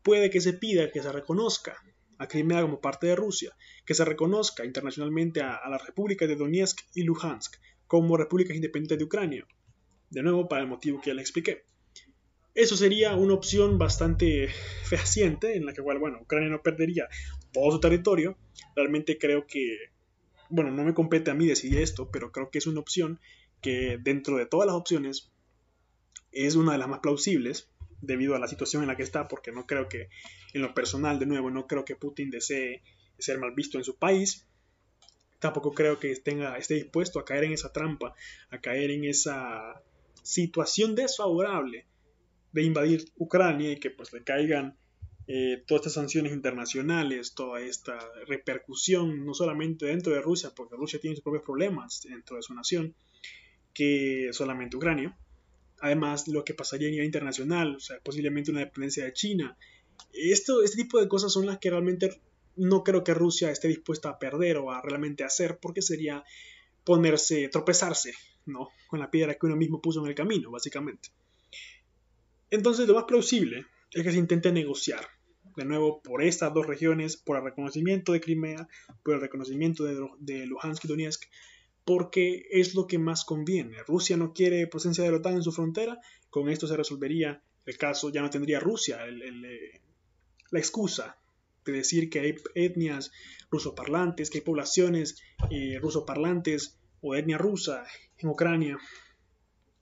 puede 0.03 0.31
que 0.31 0.41
se 0.41 0.53
pida 0.53 0.91
que 0.91 1.03
se 1.03 1.13
reconozca 1.13 1.77
a 2.19 2.27
Crimea 2.27 2.63
como 2.63 2.81
parte 2.81 3.07
de 3.07 3.17
Rusia, 3.17 3.57
que 3.85 3.95
se 3.95 4.05
reconozca 4.05 4.65
internacionalmente 4.65 5.41
a, 5.41 5.61
la 5.69 5.79
República 5.79 6.27
de 6.27 6.37
Donetsk 6.37 6.81
y 6.95 7.03
Luhansk 7.03 7.57
como 7.87 8.17
repúblicas 8.17 8.57
independientes 8.57 8.99
de 8.99 9.05
Ucrania. 9.05 9.47
De 10.11 10.23
nuevo, 10.23 10.49
para 10.49 10.63
el 10.63 10.69
motivo 10.69 11.01
que 11.01 11.11
ya 11.11 11.15
le 11.15 11.23
expliqué. 11.23 11.65
Eso 12.55 12.77
sería 12.77 13.15
una 13.15 13.35
opción 13.35 13.79
bastante 13.79 14.49
fehaciente, 14.85 15.57
en 15.57 15.65
la 15.65 15.73
que, 15.73 15.81
bueno, 15.81 16.19
Ucrania 16.21 16.49
no 16.49 16.63
perdería 16.63 17.09
todo 17.53 17.71
su 17.71 17.81
territorio. 17.81 18.37
Realmente 18.75 19.17
creo 19.17 19.47
que, 19.47 19.77
bueno, 20.49 20.71
no 20.71 20.85
me 20.85 20.95
compete 20.95 21.31
a 21.31 21.35
mí 21.35 21.47
decidir 21.47 21.81
esto, 21.81 22.11
pero 22.11 22.33
creo 22.33 22.51
que 22.51 22.59
es 22.59 22.67
una 22.67 22.81
opción 22.81 23.21
que 23.61 23.99
dentro 24.01 24.37
de 24.37 24.47
todas 24.47 24.67
las 24.67 24.77
opciones 24.77 25.31
es 26.33 26.55
una 26.55 26.73
de 26.73 26.79
las 26.79 26.89
más 26.89 27.01
plausibles 27.01 27.69
debido 28.01 28.35
a 28.35 28.39
la 28.39 28.49
situación 28.49 28.83
en 28.83 28.89
la 28.89 28.97
que 28.97 29.03
está, 29.03 29.29
porque 29.29 29.53
no 29.53 29.67
creo 29.67 29.89
que, 29.89 30.09
en 30.53 30.63
lo 30.63 30.75
personal, 30.75 31.19
de 31.19 31.27
nuevo, 31.27 31.51
no 31.51 31.67
creo 31.67 31.85
que 31.85 31.97
Putin 31.97 32.31
desee 32.31 32.83
ser 33.19 33.39
mal 33.39 33.53
visto 33.55 33.79
en 33.79 33.85
su 33.85 33.97
país. 33.97 34.47
Tampoco 35.41 35.73
creo 35.73 35.99
que 35.99 36.15
tenga, 36.17 36.57
esté 36.59 36.75
dispuesto 36.75 37.19
a 37.19 37.25
caer 37.25 37.45
en 37.45 37.53
esa 37.53 37.73
trampa, 37.73 38.15
a 38.51 38.59
caer 38.61 38.91
en 38.91 39.05
esa 39.05 39.83
situación 40.23 40.95
desfavorable 40.95 41.87
de 42.53 42.63
invadir 42.63 43.11
Ucrania 43.17 43.73
y 43.73 43.77
que 43.79 43.91
pues 43.91 44.13
le 44.13 44.23
caigan 44.23 44.77
eh, 45.27 45.63
todas 45.67 45.83
estas 45.83 45.95
sanciones 45.95 46.33
internacionales, 46.33 47.35
toda 47.35 47.61
esta 47.61 47.99
repercusión, 48.27 49.27
no 49.27 49.35
solamente 49.35 49.87
dentro 49.87 50.13
de 50.13 50.23
Rusia, 50.23 50.53
porque 50.55 50.77
Rusia 50.77 51.01
tiene 51.01 51.17
sus 51.17 51.23
propios 51.23 51.45
problemas 51.45 52.03
dentro 52.03 52.37
de 52.37 52.43
su 52.43 52.55
nación, 52.55 52.95
que 53.79 54.31
solamente 54.33 54.77
Ucrania, 54.77 55.17
además 55.79 56.27
lo 56.27 56.45
que 56.45 56.53
pasaría 56.53 56.89
a 56.89 56.91
nivel 56.91 57.07
internacional, 57.07 57.77
o 57.77 57.79
sea, 57.79 58.01
posiblemente 58.01 58.51
una 58.51 58.59
dependencia 58.59 59.05
de 59.05 59.13
China. 59.13 59.57
Esto, 60.13 60.65
este 60.65 60.79
tipo 60.79 61.01
de 61.01 61.07
cosas 61.07 61.33
son 61.33 61.47
las 61.47 61.59
que 61.59 61.71
realmente 61.71 62.21
no 62.57 62.83
creo 62.83 63.05
que 63.05 63.15
Rusia 63.15 63.53
esté 63.53 63.69
dispuesta 63.69 64.09
a 64.09 64.19
perder 64.19 64.57
o 64.57 64.73
a 64.73 64.83
realmente 64.83 65.23
hacer, 65.23 65.61
porque 65.63 65.81
sería 65.81 66.25
ponerse, 66.83 67.49
tropezarse, 67.51 68.15
¿no? 68.47 68.71
Con 68.89 68.99
la 68.99 69.13
piedra 69.13 69.35
que 69.35 69.47
uno 69.47 69.55
mismo 69.55 69.81
puso 69.81 70.03
en 70.03 70.09
el 70.09 70.17
camino, 70.17 70.51
básicamente. 70.51 71.11
Entonces, 72.51 72.89
lo 72.89 72.95
más 72.95 73.05
plausible 73.05 73.65
es 73.93 74.03
que 74.03 74.11
se 74.11 74.19
intente 74.19 74.51
negociar, 74.51 75.07
de 75.57 75.65
nuevo, 75.65 76.03
por 76.03 76.25
estas 76.25 76.53
dos 76.53 76.67
regiones, 76.67 77.17
por 77.17 77.37
el 77.37 77.45
reconocimiento 77.45 78.13
de 78.13 78.21
Crimea, 78.21 78.67
por 79.05 79.15
el 79.15 79.21
reconocimiento 79.21 79.85
de, 79.85 80.05
de 80.19 80.47
Luhansk 80.47 80.85
y 80.85 80.89
Donetsk, 80.89 81.23
porque 81.89 82.47
es 82.51 82.75
lo 82.75 82.87
que 82.87 82.99
más 82.99 83.25
conviene. 83.25 83.83
Rusia 83.87 84.19
no 84.19 84.35
quiere 84.35 84.67
presencia 84.67 85.03
de 85.03 85.11
la 85.11 85.17
OTAN 85.17 85.37
en 85.37 85.43
su 85.43 85.53
frontera, 85.53 85.99
con 86.29 86.51
esto 86.51 86.67
se 86.67 86.77
resolvería 86.77 87.43
el 87.65 87.79
caso, 87.79 88.11
ya 88.11 88.21
no 88.21 88.29
tendría 88.29 88.61
Rusia 88.61 88.99
eh, 89.07 89.81
la 90.51 90.59
excusa 90.59 91.17
de 91.65 91.73
decir 91.73 92.11
que 92.11 92.21
hay 92.21 92.35
etnias 92.55 93.11
rusoparlantes, 93.51 94.29
que 94.29 94.37
hay 94.37 94.45
poblaciones 94.45 95.17
eh, 95.49 95.79
rusoparlantes 95.81 96.77
o 97.01 97.15
etnia 97.15 97.39
rusa 97.39 97.87
en 98.19 98.29
Ucrania 98.29 98.77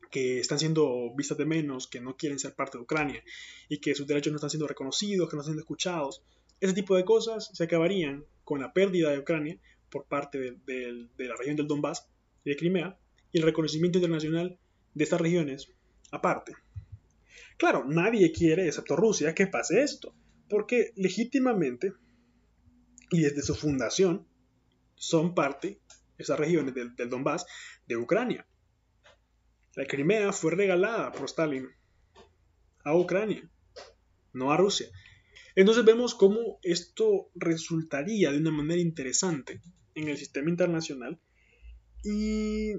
que 0.09 0.39
están 0.39 0.61
siendo 0.61 1.13
vistas 1.17 1.39
de 1.39 1.45
menos, 1.45 1.89
que 1.89 2.01
no 2.01 2.17
quieren 2.17 2.39
ser 2.39 2.55
parte 2.55 2.79
de 2.79 2.85
Ucrania 2.85 3.25
y 3.69 3.79
que 3.79 3.97
sus 3.97 4.07
derechos 4.07 4.31
no 4.31 4.37
están 4.37 4.51
siendo 4.51 4.69
reconocidos, 4.69 5.29
que 5.29 5.35
no 5.35 5.43
están 5.43 5.55
siendo 5.55 5.63
escuchados. 5.63 6.23
Ese 6.61 6.73
tipo 6.73 6.95
de 6.95 7.05
cosas 7.05 7.51
se 7.53 7.65
acabarían 7.65 8.25
con 8.45 8.61
la 8.61 8.73
pérdida 8.73 9.11
de 9.11 9.19
Ucrania 9.19 9.59
por 9.97 10.09
parte 10.09 10.59
de, 10.67 11.09
la 11.17 11.37
región 11.37 11.57
del 11.57 11.67
Donbass 11.67 12.07
y 12.45 12.51
de 12.51 12.57
Crimea 12.57 12.99
y 13.33 13.39
el 13.39 13.45
reconocimiento 13.45 13.97
internacional 13.97 14.59
de 14.93 15.05
estas 15.05 15.23
regiones 15.23 15.73
aparte. 16.11 16.53
Claro, 17.57 17.85
nadie 17.87 18.31
quiere, 18.31 18.67
excepto 18.67 18.95
Rusia, 18.95 19.35
que 19.35 19.47
pase 19.47 19.83
esto, 19.83 20.15
porque 20.51 20.93
legítimamente 20.97 21.95
y 23.11 23.21
desde 23.23 23.41
su 23.41 23.55
fundación 23.55 24.27
son 24.97 25.35
parte, 25.35 25.81
esas 26.19 26.39
regiones 26.39 26.75
del, 26.75 26.95
del 26.95 27.09
Donbass, 27.09 27.47
de 27.87 27.97
Ucrania. 27.97 28.47
La 29.77 29.87
Crimea 29.87 30.31
fue 30.33 30.55
regalada 30.55 31.11
por 31.13 31.25
Stalin 31.25 31.69
a 32.85 32.95
Ucrania, 32.95 33.49
no 34.35 34.53
a 34.53 34.59
Rusia. 34.59 34.89
Entonces 35.55 35.87
vemos 35.87 36.15
cómo 36.15 36.59
esto 36.63 37.31
resultaría 37.35 38.31
de 38.31 38.39
una 38.39 38.51
manera 38.51 38.81
interesante 38.81 39.63
en 39.97 40.09
el 40.09 40.17
sistema 40.17 40.51
internacional 40.51 41.19
y 42.05 42.75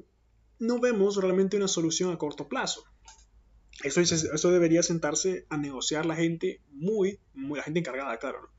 no 0.59 0.79
vemos 0.79 1.17
realmente 1.17 1.57
una 1.57 1.67
solución 1.67 2.13
a 2.13 2.17
corto 2.17 2.47
plazo. 2.47 2.85
Eso, 3.83 4.51
debería 4.51 4.81
sentarse 4.81 5.45
a 5.49 5.57
negociar 5.57 6.05
la 6.05 6.15
gente 6.15 6.61
muy, 6.71 7.19
la 7.35 7.61
gente 7.61 7.81
encargada, 7.81 8.17
claro, 8.17 8.49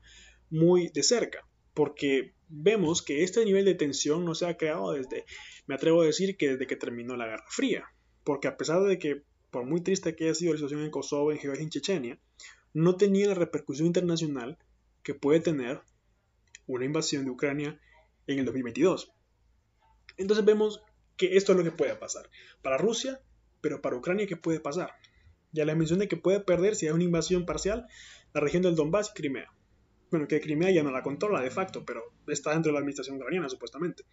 muy 0.49 0.89
de 0.89 1.03
cerca, 1.03 1.45
porque 1.73 2.33
vemos 2.47 3.01
que 3.01 3.23
este 3.23 3.43
nivel 3.43 3.65
de 3.65 3.75
tensión 3.75 4.23
no 4.23 4.33
se 4.33 4.45
ha 4.45 4.55
creado 4.55 4.93
desde, 4.93 5.25
me 5.67 5.75
atrevo 5.75 6.01
a 6.01 6.05
decir 6.05 6.37
que 6.37 6.51
desde 6.51 6.67
que 6.67 6.77
terminó 6.77 7.17
la 7.17 7.25
Guerra 7.25 7.45
Fría, 7.49 7.85
porque 8.23 8.47
a 8.47 8.55
pesar 8.55 8.81
de 8.83 8.97
que, 8.97 9.23
por 9.51 9.65
muy 9.65 9.81
triste 9.81 10.15
que 10.15 10.25
haya 10.25 10.35
sido 10.35 10.53
la 10.53 10.57
situación 10.57 10.83
en 10.83 10.91
Kosovo, 10.91 11.31
en 11.31 11.39
Georgia 11.39 11.63
en 11.63 11.69
Chechenia, 11.69 12.19
no 12.73 12.95
tenía 12.95 13.27
la 13.27 13.33
repercusión 13.33 13.87
internacional 13.87 14.57
que 15.03 15.15
puede 15.15 15.41
tener 15.41 15.81
una 16.65 16.85
invasión 16.85 17.25
de 17.25 17.31
Ucrania 17.31 17.79
en 18.33 18.39
el 18.39 18.45
2022. 18.45 19.11
Entonces 20.17 20.45
vemos 20.45 20.81
que 21.17 21.37
esto 21.37 21.51
es 21.51 21.57
lo 21.57 21.63
que 21.63 21.71
puede 21.71 21.95
pasar. 21.95 22.29
Para 22.61 22.77
Rusia, 22.77 23.21
pero 23.61 23.81
para 23.81 23.95
Ucrania, 23.95 24.27
¿qué 24.27 24.37
puede 24.37 24.59
pasar? 24.59 24.91
Ya 25.51 25.65
les 25.65 25.75
mencioné 25.75 26.07
que 26.07 26.17
puede 26.17 26.39
perder 26.39 26.75
si 26.75 26.87
hay 26.87 26.93
una 26.93 27.03
invasión 27.03 27.45
parcial 27.45 27.87
la 28.33 28.41
región 28.41 28.61
del 28.61 28.75
Donbass 28.75 29.11
y 29.11 29.13
Crimea. 29.13 29.51
Bueno, 30.11 30.27
que 30.27 30.41
Crimea 30.41 30.71
ya 30.71 30.83
no 30.83 30.91
la 30.91 31.03
controla 31.03 31.41
de 31.41 31.51
facto, 31.51 31.83
pero 31.85 32.13
está 32.27 32.51
dentro 32.51 32.69
de 32.69 32.73
la 32.73 32.79
administración 32.79 33.17
ucraniana, 33.17 33.49
supuestamente. 33.49 34.03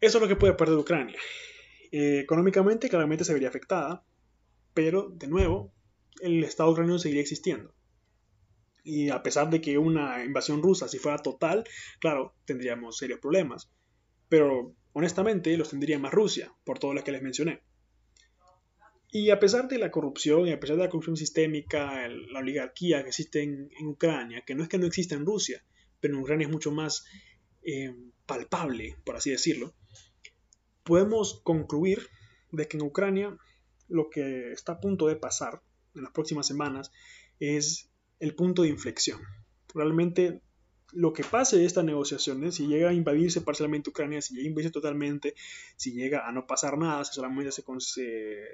Eso 0.00 0.18
es 0.18 0.22
lo 0.22 0.28
que 0.28 0.36
puede 0.36 0.54
perder 0.54 0.76
Ucrania. 0.76 1.18
Eh, 1.92 2.20
económicamente, 2.20 2.88
claramente 2.88 3.24
se 3.24 3.32
vería 3.32 3.48
afectada, 3.48 4.04
pero 4.74 5.10
de 5.10 5.28
nuevo, 5.28 5.72
el 6.20 6.42
Estado 6.44 6.70
ucraniano 6.70 6.98
seguiría 6.98 7.22
existiendo. 7.22 7.74
Y 8.84 9.10
a 9.10 9.22
pesar 9.22 9.50
de 9.50 9.60
que 9.60 9.78
una 9.78 10.24
invasión 10.24 10.62
rusa, 10.62 10.88
si 10.88 10.98
fuera 10.98 11.18
total, 11.18 11.64
claro, 12.00 12.34
tendríamos 12.44 12.96
serios 12.96 13.20
problemas. 13.20 13.70
Pero 14.28 14.74
honestamente 14.92 15.56
los 15.56 15.70
tendría 15.70 15.98
más 15.98 16.12
Rusia, 16.12 16.52
por 16.64 16.78
todo 16.78 16.94
lo 16.94 17.04
que 17.04 17.12
les 17.12 17.22
mencioné. 17.22 17.62
Y 19.12 19.30
a 19.30 19.40
pesar 19.40 19.66
de 19.66 19.78
la 19.78 19.90
corrupción 19.90 20.46
y 20.46 20.52
a 20.52 20.60
pesar 20.60 20.76
de 20.76 20.84
la 20.84 20.88
corrupción 20.88 21.16
sistémica, 21.16 22.06
la 22.08 22.38
oligarquía 22.38 23.02
que 23.02 23.08
existe 23.08 23.42
en, 23.42 23.70
Ucrania, 23.86 24.42
que 24.46 24.54
no 24.54 24.62
es 24.62 24.68
que 24.68 24.78
no 24.78 24.86
exista 24.86 25.16
en 25.16 25.26
Rusia, 25.26 25.64
pero 25.98 26.14
en 26.14 26.20
Ucrania 26.20 26.46
es 26.46 26.52
mucho 26.52 26.70
más 26.70 27.04
eh, 27.62 27.92
palpable, 28.24 28.96
por 29.04 29.16
así 29.16 29.30
decirlo, 29.30 29.74
podemos 30.84 31.40
concluir 31.42 32.08
de 32.52 32.68
que 32.68 32.76
en 32.76 32.84
Ucrania 32.84 33.36
lo 33.88 34.10
que 34.10 34.52
está 34.52 34.72
a 34.72 34.80
punto 34.80 35.08
de 35.08 35.16
pasar 35.16 35.60
en 35.94 36.04
las 36.04 36.12
próximas 36.12 36.46
semanas 36.46 36.92
es 37.40 37.89
el 38.20 38.34
punto 38.34 38.62
de 38.62 38.68
inflexión. 38.68 39.20
Realmente 39.74 40.42
lo 40.92 41.12
que 41.12 41.24
pase 41.24 41.56
de 41.56 41.64
estas 41.64 41.84
negociaciones, 41.84 42.56
si 42.56 42.66
llega 42.66 42.90
a 42.90 42.92
invadirse 42.92 43.40
parcialmente 43.40 43.90
Ucrania, 43.90 44.20
si 44.20 44.34
llega 44.34 44.46
a 44.46 44.50
invadirse 44.50 44.72
totalmente, 44.72 45.34
si 45.76 45.92
llega 45.92 46.26
a 46.26 46.32
no 46.32 46.46
pasar 46.46 46.78
nada, 46.78 47.04
si 47.04 47.14
solamente 47.14 47.52
se, 47.52 47.64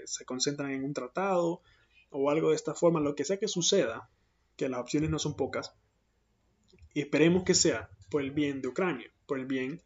se, 0.05 0.25
concentran 0.25 0.71
en 0.71 0.85
un 0.85 0.95
tratado 0.95 1.63
o 2.11 2.31
algo 2.31 2.51
de 2.51 2.57
esta 2.57 2.75
forma, 2.75 3.01
lo 3.01 3.15
que 3.15 3.25
sea 3.25 3.39
que 3.39 3.49
suceda, 3.49 4.11
que 4.57 4.69
las 4.69 4.81
opciones 4.81 5.11
no 5.11 5.19
son 5.19 5.37
pocas, 5.37 5.75
y 6.95 7.01
esperemos 7.01 7.45
que 7.45 7.55
sea 7.55 7.91
por 8.11 8.23
el 8.23 8.31
bien 8.31 8.63
de 8.63 8.69
Ucrania, 8.69 9.11
por 9.27 9.39
el 9.39 9.47
bien 9.47 9.83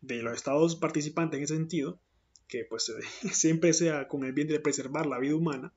de 0.00 0.22
los 0.22 0.34
estados 0.34 0.76
participantes 0.76 1.38
en 1.38 1.44
ese 1.44 1.56
sentido, 1.56 2.00
que 2.46 2.64
pues 2.64 2.92
siempre 3.32 3.72
sea 3.72 4.08
con 4.08 4.24
el 4.24 4.32
bien 4.32 4.48
de 4.48 4.60
preservar 4.60 5.06
la 5.06 5.18
vida 5.18 5.34
humana 5.34 5.72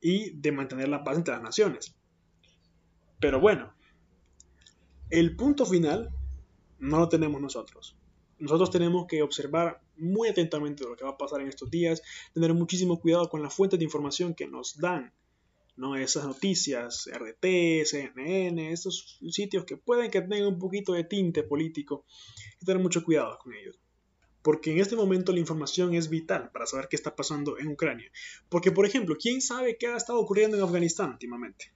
y 0.00 0.30
de 0.38 0.52
mantener 0.52 0.88
la 0.88 1.04
paz 1.04 1.16
entre 1.16 1.34
las 1.34 1.42
naciones. 1.42 1.94
Pero 3.20 3.40
bueno, 3.40 3.74
el 5.10 5.36
punto 5.36 5.66
final 5.66 6.10
no 6.78 6.98
lo 6.98 7.08
tenemos 7.08 7.40
nosotros. 7.40 7.96
Nosotros 8.38 8.70
tenemos 8.70 9.06
que 9.06 9.22
observar 9.22 9.80
muy 9.96 10.28
atentamente 10.28 10.84
lo 10.84 10.96
que 10.96 11.04
va 11.04 11.10
a 11.10 11.18
pasar 11.18 11.40
en 11.40 11.48
estos 11.48 11.70
días, 11.70 12.02
tener 12.32 12.52
muchísimo 12.52 13.00
cuidado 13.00 13.28
con 13.28 13.42
las 13.42 13.54
fuentes 13.54 13.78
de 13.78 13.84
información 13.84 14.34
que 14.34 14.48
nos 14.48 14.76
dan, 14.76 15.12
¿no? 15.76 15.96
Esas 15.96 16.24
noticias, 16.24 17.08
RT, 17.12 17.84
CNN, 17.84 18.72
estos 18.72 19.18
sitios 19.30 19.64
que 19.64 19.76
pueden 19.76 20.10
que 20.10 20.20
tengan 20.20 20.46
un 20.46 20.58
poquito 20.58 20.92
de 20.92 21.04
tinte 21.04 21.42
político, 21.42 22.04
hay 22.36 22.58
que 22.58 22.66
tener 22.66 22.82
mucho 22.82 23.04
cuidado 23.04 23.38
con 23.38 23.54
ellos. 23.54 23.78
Porque 24.42 24.72
en 24.72 24.78
este 24.78 24.94
momento 24.94 25.32
la 25.32 25.40
información 25.40 25.94
es 25.94 26.10
vital 26.10 26.50
para 26.52 26.66
saber 26.66 26.88
qué 26.88 26.96
está 26.96 27.16
pasando 27.16 27.58
en 27.58 27.68
Ucrania. 27.68 28.10
Porque, 28.50 28.72
por 28.72 28.84
ejemplo, 28.84 29.16
¿quién 29.18 29.40
sabe 29.40 29.78
qué 29.78 29.86
ha 29.86 29.96
estado 29.96 30.20
ocurriendo 30.20 30.56
en 30.56 30.62
Afganistán 30.62 31.12
últimamente? 31.12 31.72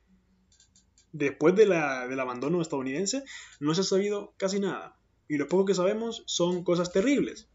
Después 1.12 1.54
del 1.56 1.72
abandono 1.72 2.60
estadounidense, 2.60 3.24
no 3.60 3.74
se 3.74 3.80
ha 3.80 3.84
sabido 3.84 4.34
casi 4.36 4.60
nada. 4.60 4.98
Y 5.28 5.36
lo 5.36 5.48
poco 5.48 5.66
que 5.66 5.74
sabemos 5.74 6.22
son 6.26 6.64
cosas 6.64 6.92
terribles. 6.92 7.48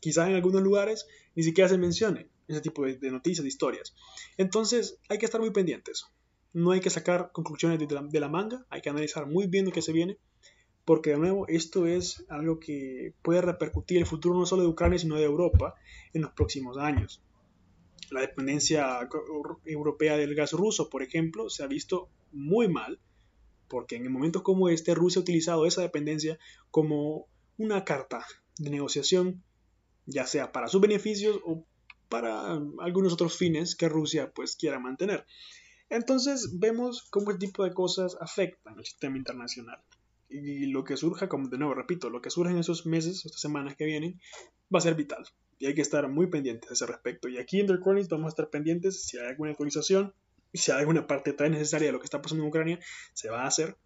Quizás 0.00 0.28
en 0.28 0.34
algunos 0.34 0.62
lugares 0.62 1.06
ni 1.34 1.42
siquiera 1.42 1.68
se 1.68 1.78
mencione 1.78 2.28
ese 2.48 2.60
tipo 2.60 2.84
de, 2.84 3.10
noticias, 3.10 3.42
de 3.42 3.48
historias. 3.48 3.94
Entonces 4.36 4.98
hay 5.08 5.18
que 5.18 5.26
estar 5.26 5.40
muy 5.40 5.50
pendientes. 5.50 6.06
No 6.52 6.72
hay 6.72 6.80
que 6.80 6.90
sacar 6.90 7.30
conclusiones 7.32 7.78
de 7.78 8.20
la, 8.20 8.28
manga, 8.28 8.66
hay 8.70 8.80
que 8.80 8.90
analizar 8.90 9.26
muy 9.26 9.46
bien 9.46 9.66
lo 9.66 9.72
que 9.72 9.82
se 9.82 9.92
viene, 9.92 10.18
porque 10.84 11.10
de 11.10 11.18
nuevo 11.18 11.46
esto 11.46 11.86
es 11.86 12.24
algo 12.28 12.58
que 12.58 13.14
puede 13.22 13.40
repercutir 13.40 13.98
el 13.98 14.06
futuro 14.06 14.36
no 14.36 14.46
solo 14.46 14.62
de 14.62 14.68
Ucrania, 14.68 14.98
sino 14.98 15.14
de 15.14 15.24
Europa 15.24 15.76
en 16.12 16.22
los 16.22 16.32
próximos 16.32 16.76
años. 16.76 17.22
La 18.10 18.20
dependencia 18.20 19.08
europea 19.64 20.16
del 20.16 20.34
gas 20.34 20.52
ruso, 20.52 20.90
por 20.90 21.02
ejemplo, 21.02 21.48
se 21.48 21.62
ha 21.62 21.66
visto 21.66 22.08
muy 22.32 22.68
mal, 22.68 22.98
porque 23.68 23.96
en 23.96 24.12
momentos 24.12 24.42
como 24.42 24.68
este 24.68 24.94
Rusia 24.94 25.20
ha 25.20 25.22
utilizado 25.22 25.64
esa 25.64 25.82
dependencia 25.82 26.38
como 26.70 27.28
una 27.56 27.84
carta 27.84 28.26
de 28.58 28.70
negociación, 28.70 29.42
ya 30.06 30.26
sea 30.26 30.50
para 30.50 30.68
sus 30.68 30.80
beneficios 30.80 31.40
o 31.44 31.64
para 32.08 32.60
algunos 32.80 33.12
otros 33.12 33.36
fines 33.36 33.76
que 33.76 33.88
Rusia 33.88 34.32
pues 34.34 34.56
quiera 34.56 34.80
mantener. 34.80 35.24
Entonces 35.88 36.58
vemos 36.58 37.02
cómo 37.10 37.30
este 37.30 37.46
tipo 37.46 37.64
de 37.64 37.72
cosas 37.72 38.16
afectan 38.20 38.76
al 38.76 38.84
sistema 38.84 39.16
internacional. 39.16 39.80
Y 40.28 40.66
lo 40.66 40.84
que 40.84 40.96
surja, 40.96 41.28
como 41.28 41.48
de 41.48 41.58
nuevo 41.58 41.74
repito, 41.74 42.10
lo 42.10 42.20
que 42.22 42.30
surja 42.30 42.52
en 42.52 42.58
esos 42.58 42.86
meses, 42.86 43.24
estas 43.24 43.40
semanas 43.40 43.76
que 43.76 43.84
vienen, 43.84 44.20
va 44.72 44.78
a 44.78 44.82
ser 44.82 44.94
vital. 44.94 45.24
Y 45.60 45.66
hay 45.66 45.74
que 45.74 45.82
estar 45.82 46.08
muy 46.08 46.26
pendientes 46.26 46.68
a 46.70 46.72
ese 46.72 46.86
respecto. 46.86 47.28
Y 47.28 47.38
aquí 47.38 47.60
en 47.60 47.68
The 47.68 47.74
Chronicles 47.74 48.08
vamos 48.08 48.26
a 48.26 48.28
estar 48.30 48.50
pendientes 48.50 49.04
si 49.04 49.18
hay 49.18 49.28
alguna 49.28 49.52
actualización, 49.52 50.12
si 50.52 50.72
hay 50.72 50.80
alguna 50.80 51.06
parte 51.06 51.32
tan 51.32 51.52
necesaria 51.52 51.86
de 51.86 51.92
lo 51.92 52.00
que 52.00 52.06
está 52.06 52.20
pasando 52.20 52.42
en 52.42 52.48
Ucrania, 52.48 52.80
se 53.12 53.30
va 53.30 53.42
a 53.42 53.46
hacer. 53.46 53.76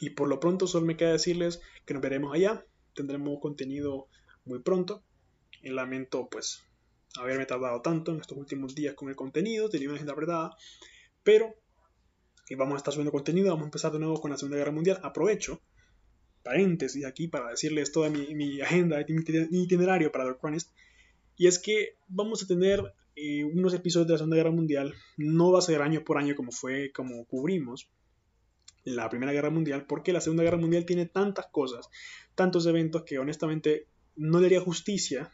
Y 0.00 0.10
por 0.10 0.28
lo 0.28 0.40
pronto 0.40 0.66
solo 0.66 0.86
me 0.86 0.96
queda 0.96 1.12
decirles 1.12 1.60
que 1.86 1.94
nos 1.94 2.02
veremos 2.02 2.34
allá. 2.34 2.64
Tendremos 2.94 3.38
contenido 3.40 4.08
muy 4.44 4.58
pronto. 4.58 5.04
Y 5.62 5.70
lamento 5.70 6.28
pues 6.28 6.64
haberme 7.16 7.46
tardado 7.46 7.80
tanto 7.82 8.12
en 8.12 8.20
estos 8.20 8.38
últimos 8.38 8.74
días 8.74 8.94
con 8.94 9.08
el 9.08 9.16
contenido, 9.16 9.68
tenía 9.68 9.88
una 9.88 9.96
agenda 9.96 10.12
apretada, 10.12 10.56
pero 11.22 11.54
vamos 12.56 12.74
a 12.74 12.76
estar 12.78 12.92
subiendo 12.92 13.12
contenido, 13.12 13.48
vamos 13.48 13.62
a 13.62 13.66
empezar 13.66 13.92
de 13.92 13.98
nuevo 13.98 14.20
con 14.20 14.30
la 14.30 14.38
Segunda 14.38 14.56
Guerra 14.58 14.72
Mundial. 14.72 15.00
Aprovecho, 15.02 15.60
paréntesis 16.48 17.04
aquí, 17.04 17.28
para 17.28 17.50
decirles 17.50 17.92
toda 17.92 18.10
mi, 18.10 18.60
agenda, 18.60 19.04
mi 19.50 19.62
itinerario 19.62 20.10
para 20.10 20.24
The 20.24 20.38
Chronist, 20.38 20.70
y 21.36 21.46
es 21.46 21.58
que 21.58 21.94
vamos 22.08 22.42
a 22.42 22.46
tener 22.46 22.82
eh, 23.16 23.44
unos 23.44 23.74
episodios 23.74 24.06
de 24.06 24.14
la 24.14 24.18
Segunda 24.18 24.36
Guerra 24.36 24.50
Mundial, 24.50 24.94
no 25.16 25.52
va 25.52 25.58
a 25.58 25.62
ser 25.62 25.82
año 25.82 26.04
por 26.04 26.18
año 26.18 26.34
como 26.34 26.52
fue, 26.52 26.90
como 26.92 27.24
cubrimos 27.26 27.88
la 28.84 29.08
Primera 29.08 29.32
Guerra 29.32 29.50
Mundial, 29.50 29.86
porque 29.86 30.12
la 30.12 30.20
Segunda 30.20 30.42
Guerra 30.42 30.56
Mundial 30.56 30.86
tiene 30.86 31.06
tantas 31.06 31.46
cosas, 31.46 31.88
tantos 32.34 32.66
eventos 32.66 33.02
que 33.02 33.18
honestamente 33.18 33.86
no 34.16 34.40
le 34.40 34.46
haría 34.46 34.60
justicia 34.60 35.30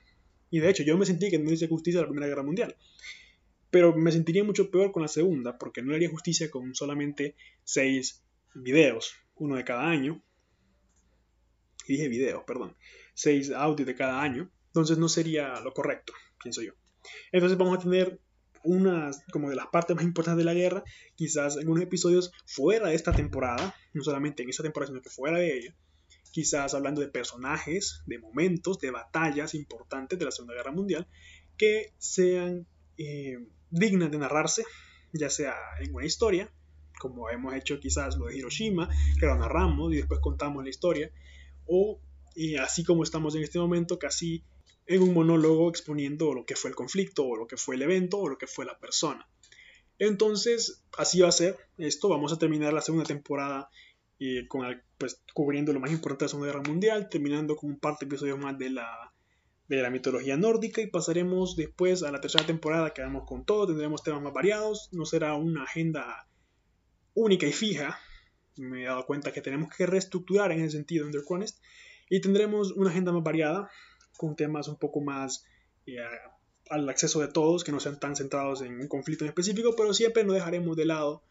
y 0.55 0.61
de 0.61 0.70
hecho, 0.70 0.85
yo 0.85 0.96
me 0.96 1.05
sentí 1.05 1.31
que 1.31 1.38
no 1.40 1.50
hice 1.50 1.66
justicia 1.66 1.98
a 1.98 2.03
la 2.05 2.09
Primera 2.09 2.29
Guerra 2.29 2.44
Mundial. 2.44 2.77
Pero 3.70 3.92
me 3.92 4.12
sentiría 4.12 4.44
mucho 4.44 4.70
peor 4.70 4.92
con 4.92 5.03
la 5.03 5.09
segunda, 5.09 5.59
porque 5.59 5.83
no 5.83 5.90
le 5.90 5.96
haría 5.96 6.09
justicia 6.09 6.48
con 6.48 6.77
solamente 6.77 7.35
seis 7.64 8.22
videos, 8.55 9.16
uno 9.35 9.57
de 9.57 9.64
cada 9.64 9.88
año. 9.88 10.22
Dije 11.87 12.09
videos, 12.09 12.44
perdón. 12.47 12.77
Seis 13.14 13.51
audios 13.51 13.87
de 13.87 13.94
cada 13.94 14.23
año. 14.23 14.51
Entonces 14.68 14.99
no 14.99 15.09
sería 15.09 15.61
lo 15.61 15.73
correcto, 15.73 16.12
pienso 16.42 16.62
yo. 16.62 16.73
Entonces 17.33 17.57
vamos 17.59 17.79
a 17.79 17.83
tener 17.83 18.20
unas 18.64 19.23
como 19.31 19.51
de 19.51 19.57
las 19.57 19.66
partes 19.68 19.94
más 19.94 20.05
importantes 20.05 20.38
de 20.38 20.44
la 20.44 20.55
guerra, 20.55 20.83
quizás 21.14 21.57
en 21.57 21.68
unos 21.68 21.83
episodios 21.83 22.33
fuera 22.47 22.88
de 22.88 22.94
esta 22.94 23.12
temporada, 23.12 23.75
no 23.92 24.03
solamente 24.03 24.42
en 24.42 24.49
esta 24.49 24.62
temporada, 24.62 24.88
sino 24.88 25.03
que 25.03 25.11
fuera 25.11 25.38
de 25.38 25.59
ella, 25.59 25.77
quizás 26.33 26.75
hablando 26.75 27.01
de 27.01 27.09
personajes, 27.09 28.03
de 28.07 28.18
momentos, 28.18 28.81
de 28.81 28.90
batallas 28.90 29.55
importantes 29.55 30.18
de 30.18 30.25
la 30.25 30.31
Segunda 30.31 30.55
Guerra 30.55 30.73
Mundial, 30.73 31.07
que 31.57 31.92
sean 31.99 32.66
eh, 32.97 33.38
dignas 33.70 34.11
de 34.11 34.18
narrarse, 34.18 34.64
ya 35.12 35.31
sea 35.31 35.55
en 35.81 35.94
una 35.94 36.07
historia, 36.07 36.51
como 36.99 37.29
hemos 37.31 37.55
hecho 37.55 37.79
quizás 37.79 38.16
lo 38.16 38.27
de 38.27 38.38
Hiroshima, 38.38 38.88
que 39.20 39.27
lo 39.27 39.37
narramos 39.37 39.92
y 39.92 39.97
después 39.99 40.20
contamos 40.20 40.64
la 40.64 40.70
historia, 40.70 41.12
o 41.66 42.00
así 42.61 42.85
como 42.85 43.03
estamos 43.03 43.35
en 43.37 43.42
este 43.42 43.59
momento, 43.59 43.98
casi 43.98 44.42
en 44.87 45.03
un 45.03 45.14
monólogo 45.14 45.70
exponiendo 45.70 46.35
lo 46.35 46.44
que 46.44 46.57
fue 46.57 46.70
el 46.70 46.77
conflicto, 46.77 47.24
o 47.24 47.37
lo 47.37 47.46
que 47.46 47.57
fue 47.57 47.77
el 47.77 47.83
evento, 47.83 48.18
o 48.18 48.29
lo 48.29 48.38
que 48.38 48.46
fue 48.46 48.64
la 48.64 48.79
persona. 48.79 49.27
Entonces, 49.98 50.85
así 50.98 51.20
va 51.20 51.29
a 51.29 51.33
ser 51.33 51.57
esto. 51.79 52.09
Vamos 52.09 52.33
a 52.33 52.38
terminar 52.38 52.72
la 52.72 52.83
segunda 52.83 53.07
temporada 53.07 53.70
y 54.18 54.46
con 54.48 54.66
pues, 54.98 55.22
cubriendo 55.33 55.72
lo 55.72 55.81
más 55.81 55.90
importante 55.90 56.24
de 56.24 56.27
la 56.27 56.31
Segunda 56.31 56.53
Guerra 56.53 56.68
Mundial, 56.68 57.09
terminando 57.09 57.57
con 57.57 57.70
un 57.70 57.79
par 57.79 57.96
de 57.98 58.07
episodios 58.07 58.38
más 58.38 58.59
de 58.59 58.70
la, 58.70 59.12
de 59.68 59.83
la 59.83 59.90
mitología 59.90 60.37
nórdica 60.37 60.81
y 60.81 60.87
pasaremos 60.88 61.57
después 61.57 62.03
a 62.03 62.12
la 62.12 62.20
tercera 62.20 62.46
temporada 62.46 62.92
que 62.92 63.03
vamos 63.03 63.24
con 63.27 63.44
todo, 63.44 63.66
tendremos 63.66 64.03
temas 64.03 64.22
más 64.22 64.33
variados, 64.33 64.88
no 64.92 65.05
será 65.05 65.35
una 65.35 65.64
agenda 65.64 66.29
única 67.14 67.46
y 67.46 67.53
fija, 67.53 67.98
me 68.57 68.83
he 68.83 68.87
dado 68.87 69.07
cuenta 69.07 69.33
que 69.33 69.40
tenemos 69.40 69.75
que 69.75 69.87
reestructurar 69.87 70.53
en 70.53 70.61
ese 70.61 70.77
sentido 70.77 71.07
en 71.07 71.12
y 72.11 72.21
tendremos 72.21 72.73
una 72.73 72.90
agenda 72.90 73.12
más 73.12 73.23
variada 73.23 73.71
con 74.17 74.37
temas 74.37 74.69
un 74.69 74.77
poco 74.77 75.01
más 75.01 75.45
eh, 75.87 75.99
al 76.71 76.88
acceso 76.88 77.21
de 77.21 77.29
todos, 77.29 77.64
que 77.64 77.73
no 77.73 77.81
sean 77.81 77.99
tan 77.99 78.17
centrados 78.17 78.62
en 78.62 78.81
un 78.81 78.88
conflicto 78.88 79.25
en 79.25 79.31
específico, 79.31 79.75
pero 79.77 79.93
siempre 79.93 80.25
no 80.25 80.33
dejaremos 80.33 80.77
de 80.77 80.87
lado 80.87 81.23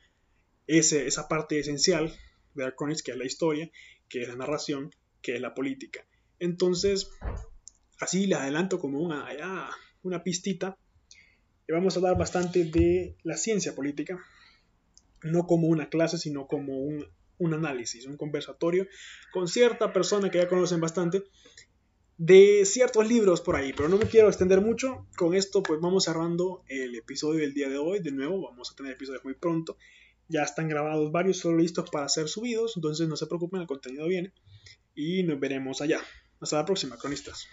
ese, 0.68 1.08
esa 1.08 1.28
parte 1.28 1.60
esencial 1.60 2.14
de 2.54 2.66
Arconis, 2.66 3.04
que 3.04 3.12
es 3.12 3.18
la 3.18 3.26
historia, 3.26 3.70
que 4.10 4.22
es 4.22 4.28
la 4.28 4.36
narración, 4.36 4.94
que 5.22 5.36
es 5.36 5.42
la 5.42 5.54
política. 5.54 6.06
Entonces, 6.40 7.10
así 8.00 8.28
les 8.28 8.38
adelanto 8.38 8.80
como 8.80 9.00
una, 9.00 9.28
una 10.04 10.24
pistita. 10.24 10.78
Y 11.68 11.72
vamos 11.72 11.96
a 11.96 12.00
hablar 12.00 12.18
bastante 12.18 12.66
de 12.66 13.16
la 13.24 13.38
ciencia 13.38 13.74
política, 13.74 14.20
no 15.24 15.46
como 15.46 15.68
una 15.68 15.90
clase, 15.90 16.18
sino 16.18 16.48
como 16.48 16.78
un, 16.80 17.06
un 17.38 17.54
análisis, 17.54 18.06
un 18.06 18.18
conversatorio 18.18 18.88
con 19.32 19.48
cierta 19.48 19.94
persona 19.94 20.30
que 20.30 20.40
ya 20.40 20.48
conocen 20.48 20.82
bastante 20.82 21.24
de 22.18 22.64
ciertos 22.66 23.08
libros 23.08 23.42
por 23.42 23.56
ahí, 23.56 23.74
pero 23.74 23.90
no 23.90 23.98
me 23.98 24.06
quiero 24.06 24.28
extender 24.28 24.62
mucho. 24.62 25.08
Con 25.18 25.34
esto 25.34 25.64
pues 25.64 25.80
vamos 25.82 26.06
cerrando 26.06 26.64
el 26.68 26.96
episodio 26.96 27.42
del 27.42 27.54
día 27.54 27.70
de 27.70 27.78
hoy. 27.78 28.00
De 28.00 28.12
nuevo, 28.12 28.42
vamos 28.42 28.72
a 28.72 28.76
tener 28.76 28.94
episodios 28.94 29.24
muy 29.24 29.34
pronto. 29.34 29.78
Ya 30.30 30.44
están 30.44 30.70
grabados 30.70 31.12
varios, 31.12 31.38
solo 31.38 31.58
listos 31.58 31.90
para 31.90 32.08
ser 32.08 32.28
subidos, 32.28 32.78
entonces 32.78 33.08
no 33.08 33.18
se 33.18 33.28
preocupen, 33.28 33.62
el 33.62 33.68
contenido 33.68 34.08
viene 34.08 34.34
y 34.96 35.24
nos 35.24 35.40
veremos 35.40 35.82
allá. 35.82 36.00
Hasta 36.40 36.58
la 36.58 36.66
próxima, 36.66 36.98
cronistas. 36.98 37.48